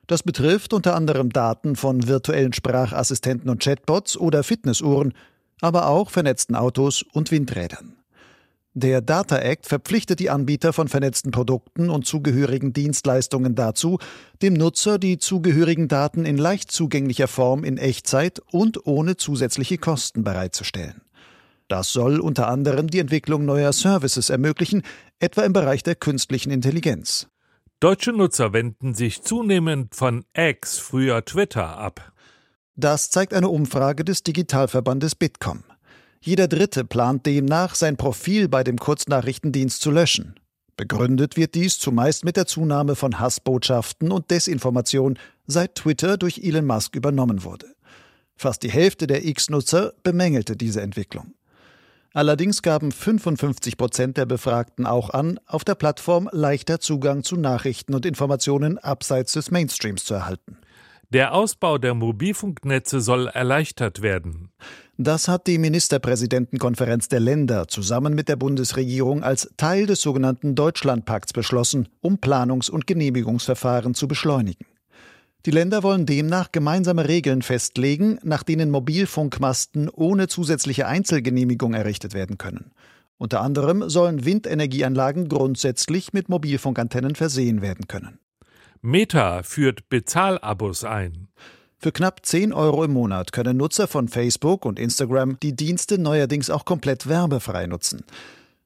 Das 0.07 0.23
betrifft 0.23 0.75
unter 0.75 0.95
anderem 0.95 1.31
Daten 1.31 1.75
von 1.75 2.07
virtuellen 2.07 2.53
Sprachassistenten 2.53 3.49
und 3.49 3.63
Chatbots 3.63 4.19
oder 4.19 4.43
Fitnessuhren, 4.43 5.15
aber 5.63 5.89
auch 5.89 6.11
vernetzten 6.11 6.55
Autos 6.55 7.03
und 7.15 7.31
Windrädern. 7.31 7.97
Der 8.79 9.01
Data 9.01 9.39
Act 9.39 9.65
verpflichtet 9.65 10.21
die 10.21 10.29
Anbieter 10.29 10.75
von 10.75 10.89
vernetzten 10.89 11.31
Produkten 11.31 11.89
und 11.89 12.05
zugehörigen 12.05 12.75
Dienstleistungen 12.75 13.55
dazu, 13.55 13.99
dem 14.43 14.53
Nutzer 14.53 14.99
die 14.99 15.17
zugehörigen 15.17 15.89
Daten 15.89 16.27
in 16.27 16.37
leicht 16.37 16.71
zugänglicher 16.71 17.27
Form 17.27 17.65
in 17.65 17.79
Echtzeit 17.79 18.43
und 18.53 18.87
ohne 18.87 19.17
zusätzliche 19.17 19.79
Kosten 19.79 20.25
bereitzustellen. 20.25 21.01
Das 21.69 21.91
soll 21.91 22.21
unter 22.21 22.49
anderem 22.49 22.89
die 22.89 22.99
Entwicklung 22.99 23.47
neuer 23.47 23.73
Services 23.73 24.29
ermöglichen, 24.29 24.83
etwa 25.21 25.45
im 25.45 25.55
Bereich 25.55 25.83
der 25.83 25.95
künstlichen 25.95 26.51
Intelligenz. 26.51 27.29
Deutsche 27.81 28.13
Nutzer 28.13 28.53
wenden 28.53 28.93
sich 28.93 29.23
zunehmend 29.23 29.95
von 29.95 30.27
X, 30.37 30.79
früher 30.79 31.25
Twitter, 31.25 31.79
ab. 31.79 32.13
Das 32.75 33.09
zeigt 33.09 33.33
eine 33.33 33.49
Umfrage 33.49 34.05
des 34.05 34.23
Digitalverbandes 34.23 35.15
Bitkom. 35.15 35.65
Jeder 36.21 36.49
Dritte 36.49 36.85
plant 36.85 37.27
demnach, 37.27 37.75
sein 37.75 37.97
Profil 37.97 38.49
bei 38.49 38.65
dem 38.65 38.79
Kurznachrichtendienst 38.79 39.81
zu 39.81 39.91
löschen. 39.91 40.35
Begründet 40.77 41.37
wird 41.37 41.55
dies 41.55 41.79
zumeist 41.79 42.25
mit 42.25 42.37
der 42.37 42.47
Zunahme 42.47 42.97
von 42.97 43.19
Hassbotschaften 43.19 44.13
und 44.13 44.31
Desinformation, 44.31 45.19
seit 45.47 45.75
Twitter 45.77 46.19
durch 46.19 46.41
Elon 46.43 46.67
Musk 46.67 46.95
übernommen 46.97 47.45
wurde. 47.45 47.67
Fast 48.37 48.63
die 48.63 48.71
Hälfte 48.71 49.07
der 49.07 49.25
X-Nutzer 49.25 49.95
bemängelte 50.03 50.57
diese 50.57 50.83
Entwicklung. 50.83 51.33
Allerdings 52.13 52.63
gaben 52.63 52.93
55 52.93 53.77
Prozent 53.77 54.17
der 54.17 54.27
Befragten 54.27 54.87
auch 54.87 55.11
an, 55.11 55.39
auf 55.47 55.65
der 55.65 55.75
Plattform 55.75 56.29
leichter 56.33 56.81
Zugang 56.81 57.23
zu 57.23 57.37
Nachrichten 57.37 57.95
und 57.95 58.07
Informationen 58.07 58.79
abseits 58.79 59.33
des 59.33 59.51
Mainstreams 59.51 60.05
zu 60.05 60.15
erhalten. 60.15 60.59
Der 61.11 61.35
Ausbau 61.35 61.79
der 61.79 61.95
Mobilfunknetze 61.95 63.01
soll 63.01 63.29
erleichtert 63.29 64.03
werden. 64.03 64.51
Das 64.99 65.29
hat 65.29 65.47
die 65.47 65.59
Ministerpräsidentenkonferenz 65.59 67.09
der 67.09 67.21
Länder 67.21 67.69
zusammen 67.69 68.15
mit 68.15 68.31
der 68.31 68.37
Bundesregierung 68.37 69.23
als 69.23 69.51
Teil 69.59 69.85
des 69.85 70.01
sogenannten 70.01 70.55
Deutschlandpakts 70.55 71.35
beschlossen, 71.35 71.89
um 72.01 72.17
Planungs- 72.17 72.71
und 72.71 72.87
Genehmigungsverfahren 72.87 73.95
zu 73.95 74.09
beschleunigen. 74.09 74.65
Die 75.45 75.51
Länder 75.51 75.83
wollen 75.83 76.07
demnach 76.07 76.51
gemeinsame 76.51 77.09
Regeln 77.09 77.43
festlegen, 77.43 78.19
nach 78.23 78.43
denen 78.43 78.71
Mobilfunkmasten 78.71 79.91
ohne 79.91 80.29
zusätzliche 80.29 80.87
Einzelgenehmigung 80.87 81.75
errichtet 81.75 82.15
werden 82.15 82.39
können. 82.39 82.73
Unter 83.19 83.43
anderem 83.43 83.89
sollen 83.91 84.25
Windenergieanlagen 84.25 85.29
grundsätzlich 85.29 86.15
mit 86.15 86.31
Mobilfunkantennen 86.31 87.15
versehen 87.15 87.61
werden 87.61 87.87
können. 87.87 88.19
Meta 88.81 89.43
führt 89.43 89.91
Bezahlabos 89.91 90.85
ein. 90.85 91.29
Für 91.79 91.93
knapp 91.93 92.25
10 92.25 92.55
Euro 92.55 92.85
im 92.85 92.93
Monat 92.95 93.33
können 93.33 93.59
Nutzer 93.59 93.87
von 93.87 94.09
Facebook 94.09 94.65
und 94.65 94.79
Instagram 94.79 95.39
die 95.41 95.55
Dienste 95.55 95.99
neuerdings 95.99 96.49
auch 96.49 96.65
komplett 96.65 97.07
werbefrei 97.07 97.67
nutzen. 97.67 98.03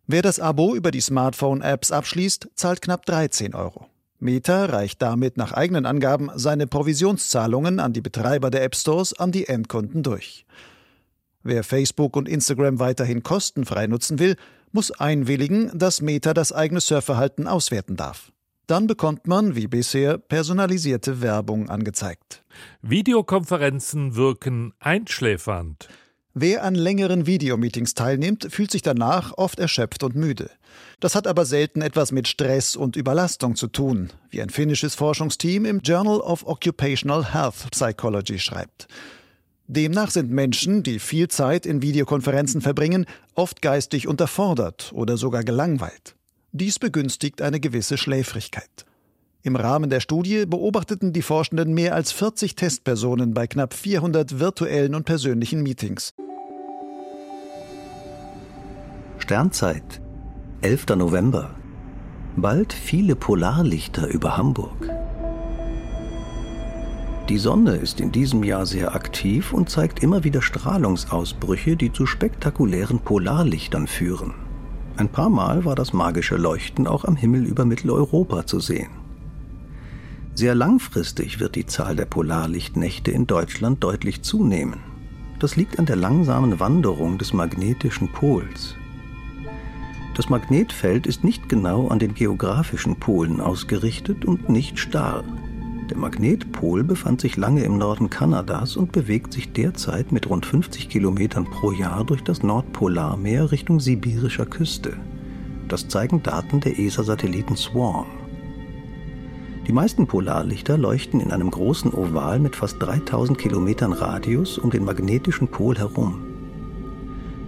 Wer 0.06 0.22
das 0.22 0.38
Abo 0.38 0.74
über 0.74 0.90
die 0.90 1.00
Smartphone-Apps 1.00 1.90
abschließt, 1.90 2.48
zahlt 2.54 2.82
knapp 2.82 3.06
13 3.06 3.54
Euro. 3.54 3.86
Meta 4.20 4.66
reicht 4.66 5.02
damit 5.02 5.36
nach 5.36 5.52
eigenen 5.52 5.86
Angaben 5.86 6.30
seine 6.34 6.66
Provisionszahlungen 6.66 7.80
an 7.80 7.92
die 7.92 8.00
Betreiber 8.00 8.50
der 8.50 8.62
App 8.62 8.76
Stores 8.76 9.18
an 9.18 9.32
die 9.32 9.48
Endkunden 9.48 10.02
durch. 10.02 10.46
Wer 11.42 11.64
Facebook 11.64 12.16
und 12.16 12.28
Instagram 12.28 12.78
weiterhin 12.78 13.22
kostenfrei 13.22 13.86
nutzen 13.86 14.18
will, 14.18 14.36
muss 14.72 14.92
einwilligen, 14.92 15.70
dass 15.76 16.00
Meta 16.00 16.32
das 16.34 16.52
eigene 16.52 16.80
Surfverhalten 16.80 17.48
auswerten 17.48 17.96
darf. 17.96 18.30
Dann 18.70 18.86
bekommt 18.86 19.26
man, 19.26 19.56
wie 19.56 19.66
bisher, 19.66 20.16
personalisierte 20.16 21.20
Werbung 21.20 21.68
angezeigt. 21.68 22.44
Videokonferenzen 22.82 24.14
wirken 24.14 24.74
einschläfernd. 24.78 25.88
Wer 26.34 26.62
an 26.62 26.76
längeren 26.76 27.26
Videomeetings 27.26 27.94
teilnimmt, 27.94 28.46
fühlt 28.48 28.70
sich 28.70 28.82
danach 28.82 29.36
oft 29.36 29.58
erschöpft 29.58 30.04
und 30.04 30.14
müde. 30.14 30.50
Das 31.00 31.16
hat 31.16 31.26
aber 31.26 31.46
selten 31.46 31.82
etwas 31.82 32.12
mit 32.12 32.28
Stress 32.28 32.76
und 32.76 32.94
Überlastung 32.94 33.56
zu 33.56 33.66
tun, 33.66 34.10
wie 34.30 34.40
ein 34.40 34.50
finnisches 34.50 34.94
Forschungsteam 34.94 35.64
im 35.64 35.80
Journal 35.80 36.20
of 36.20 36.46
Occupational 36.46 37.34
Health 37.34 37.72
Psychology 37.72 38.38
schreibt. 38.38 38.86
Demnach 39.66 40.12
sind 40.12 40.30
Menschen, 40.30 40.84
die 40.84 41.00
viel 41.00 41.26
Zeit 41.26 41.66
in 41.66 41.82
Videokonferenzen 41.82 42.60
verbringen, 42.60 43.06
oft 43.34 43.62
geistig 43.62 44.06
unterfordert 44.06 44.92
oder 44.94 45.16
sogar 45.16 45.42
gelangweilt. 45.42 46.14
Dies 46.52 46.80
begünstigt 46.80 47.42
eine 47.42 47.60
gewisse 47.60 47.96
Schläfrigkeit. 47.96 48.84
Im 49.42 49.54
Rahmen 49.54 49.88
der 49.88 50.00
Studie 50.00 50.46
beobachteten 50.46 51.12
die 51.12 51.22
Forschenden 51.22 51.72
mehr 51.72 51.94
als 51.94 52.10
40 52.10 52.56
Testpersonen 52.56 53.34
bei 53.34 53.46
knapp 53.46 53.72
400 53.72 54.40
virtuellen 54.40 54.96
und 54.96 55.04
persönlichen 55.04 55.62
Meetings. 55.62 56.12
Sternzeit, 59.18 60.02
11. 60.62 60.96
November. 60.96 61.54
Bald 62.34 62.72
viele 62.72 63.14
Polarlichter 63.14 64.08
über 64.08 64.36
Hamburg. 64.36 64.90
Die 67.28 67.38
Sonne 67.38 67.76
ist 67.76 68.00
in 68.00 68.10
diesem 68.10 68.42
Jahr 68.42 68.66
sehr 68.66 68.96
aktiv 68.96 69.52
und 69.52 69.70
zeigt 69.70 70.02
immer 70.02 70.24
wieder 70.24 70.42
Strahlungsausbrüche, 70.42 71.76
die 71.76 71.92
zu 71.92 72.06
spektakulären 72.06 72.98
Polarlichtern 72.98 73.86
führen. 73.86 74.49
Ein 75.00 75.08
paar 75.08 75.30
Mal 75.30 75.64
war 75.64 75.74
das 75.74 75.94
magische 75.94 76.36
Leuchten 76.36 76.86
auch 76.86 77.06
am 77.06 77.16
Himmel 77.16 77.46
über 77.46 77.64
Mitteleuropa 77.64 78.44
zu 78.44 78.60
sehen. 78.60 78.90
Sehr 80.34 80.54
langfristig 80.54 81.40
wird 81.40 81.54
die 81.54 81.64
Zahl 81.64 81.96
der 81.96 82.04
Polarlichtnächte 82.04 83.10
in 83.10 83.26
Deutschland 83.26 83.82
deutlich 83.82 84.20
zunehmen. 84.20 84.80
Das 85.38 85.56
liegt 85.56 85.78
an 85.78 85.86
der 85.86 85.96
langsamen 85.96 86.60
Wanderung 86.60 87.16
des 87.16 87.32
magnetischen 87.32 88.12
Pols. 88.12 88.74
Das 90.16 90.28
Magnetfeld 90.28 91.06
ist 91.06 91.24
nicht 91.24 91.48
genau 91.48 91.88
an 91.88 91.98
den 91.98 92.12
geografischen 92.12 92.96
Polen 92.96 93.40
ausgerichtet 93.40 94.26
und 94.26 94.50
nicht 94.50 94.78
starr. 94.78 95.24
Der 95.90 95.96
Magnetpol 95.96 96.84
befand 96.84 97.20
sich 97.20 97.36
lange 97.36 97.64
im 97.64 97.76
Norden 97.76 98.10
Kanadas 98.10 98.76
und 98.76 98.92
bewegt 98.92 99.32
sich 99.32 99.52
derzeit 99.52 100.12
mit 100.12 100.30
rund 100.30 100.46
50 100.46 100.88
Kilometern 100.88 101.46
pro 101.46 101.72
Jahr 101.72 102.04
durch 102.04 102.22
das 102.22 102.44
Nordpolarmeer 102.44 103.50
Richtung 103.50 103.80
sibirischer 103.80 104.46
Küste. 104.46 104.92
Das 105.66 105.88
zeigen 105.88 106.22
Daten 106.22 106.60
der 106.60 106.78
ESA-Satelliten 106.78 107.56
Swarm. 107.56 108.06
Die 109.66 109.72
meisten 109.72 110.06
Polarlichter 110.06 110.78
leuchten 110.78 111.20
in 111.20 111.32
einem 111.32 111.50
großen 111.50 111.92
Oval 111.92 112.38
mit 112.38 112.54
fast 112.54 112.80
3000 112.80 113.36
Kilometern 113.36 113.92
Radius 113.92 114.58
um 114.58 114.70
den 114.70 114.84
magnetischen 114.84 115.48
Pol 115.48 115.76
herum. 115.76 116.24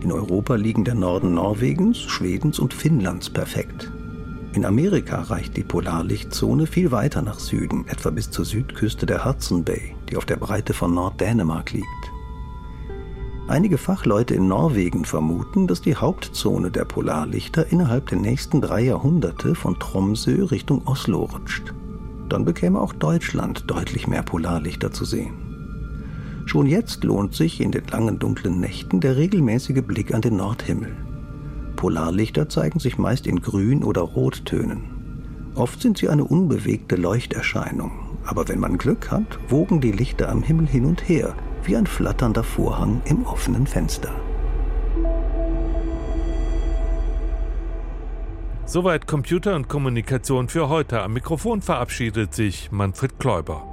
In 0.03 0.11
Europa 0.11 0.57
liegen 0.57 0.85
der 0.85 0.97
Norden 0.97 1.35
Norwegens, 1.35 2.01
Schwedens 2.01 2.59
und 2.59 2.75
Finnlands 2.75 3.31
perfekt. 3.31 3.93
In 4.55 4.67
Amerika 4.67 5.23
reicht 5.23 5.57
die 5.57 5.63
Polarlichtzone 5.63 6.67
viel 6.67 6.91
weiter 6.91 7.23
nach 7.23 7.39
Süden, 7.39 7.87
etwa 7.89 8.11
bis 8.11 8.31
zur 8.31 8.45
Südküste 8.45 9.07
der 9.07 9.25
Hudson 9.25 9.65
Bay, 9.65 9.97
die 10.11 10.17
auf 10.19 10.27
der 10.27 10.37
Breite 10.37 10.75
von 10.75 10.93
Norddänemark 10.93 11.73
liegt. 11.73 12.13
Einige 13.49 13.79
Fachleute 13.79 14.35
in 14.35 14.49
Norwegen 14.49 15.07
vermuten, 15.07 15.67
dass 15.67 15.81
die 15.81 15.97
Hauptzone 15.97 16.71
der 16.71 16.85
Polarlichter 16.85 17.73
innerhalb 17.73 18.09
der 18.09 18.19
nächsten 18.19 18.61
drei 18.61 18.83
Jahrhunderte 18.83 19.55
von 19.55 19.79
Tromsø 19.79 20.51
Richtung 20.51 20.87
Oslo 20.87 21.25
rutscht. 21.25 21.73
Dann 22.29 22.45
bekäme 22.45 22.79
auch 22.79 22.93
Deutschland 22.93 23.65
deutlich 23.69 24.07
mehr 24.07 24.23
Polarlichter 24.23 24.93
zu 24.93 25.07
sehen. 25.07 26.45
Schon 26.45 26.67
jetzt 26.67 27.05
lohnt 27.05 27.35
sich 27.35 27.63
in 27.63 27.73
den 27.73 27.87
langen 27.87 28.19
dunklen 28.19 28.61
Nächten 28.61 29.01
der 29.01 29.17
regelmäßige 29.17 29.83
Blick 29.83 30.13
an 30.13 30.21
den 30.21 30.37
Nordhimmel. 30.37 30.95
Polarlichter 31.83 32.49
zeigen 32.49 32.79
sich 32.79 32.97
meist 32.97 33.27
in 33.27 33.43
Grün- 33.43 33.83
oder 33.83 34.03
Rottönen. 34.03 34.85
Oft 35.57 35.83
sind 35.83 35.99
sie 35.99 36.09
eine 36.09 36.23
unbewegte 36.23 36.95
Leuchterscheinung, 36.95 37.91
aber 38.25 38.47
wenn 38.47 38.61
man 38.61 38.79
Glück 38.79 39.11
hat, 39.11 39.41
wogen 39.49 39.81
die 39.81 39.91
Lichter 39.91 40.29
am 40.29 40.45
Himmel 40.45 40.69
hin 40.69 40.85
und 40.85 41.09
her, 41.09 41.35
wie 41.65 41.77
ein 41.77 41.89
flatternder 41.89 42.45
Vorhang 42.45 43.03
im 43.07 43.27
offenen 43.27 43.67
Fenster. 43.67 44.13
Soweit 48.65 49.09
Computer 49.09 49.57
und 49.57 49.69
Kommunikation 49.69 50.47
für 50.49 50.69
heute. 50.69 51.03
Am 51.03 51.15
Mikrofon 51.15 51.63
verabschiedet 51.63 52.33
sich 52.33 52.71
Manfred 52.71 53.19
Kläuber. 53.19 53.72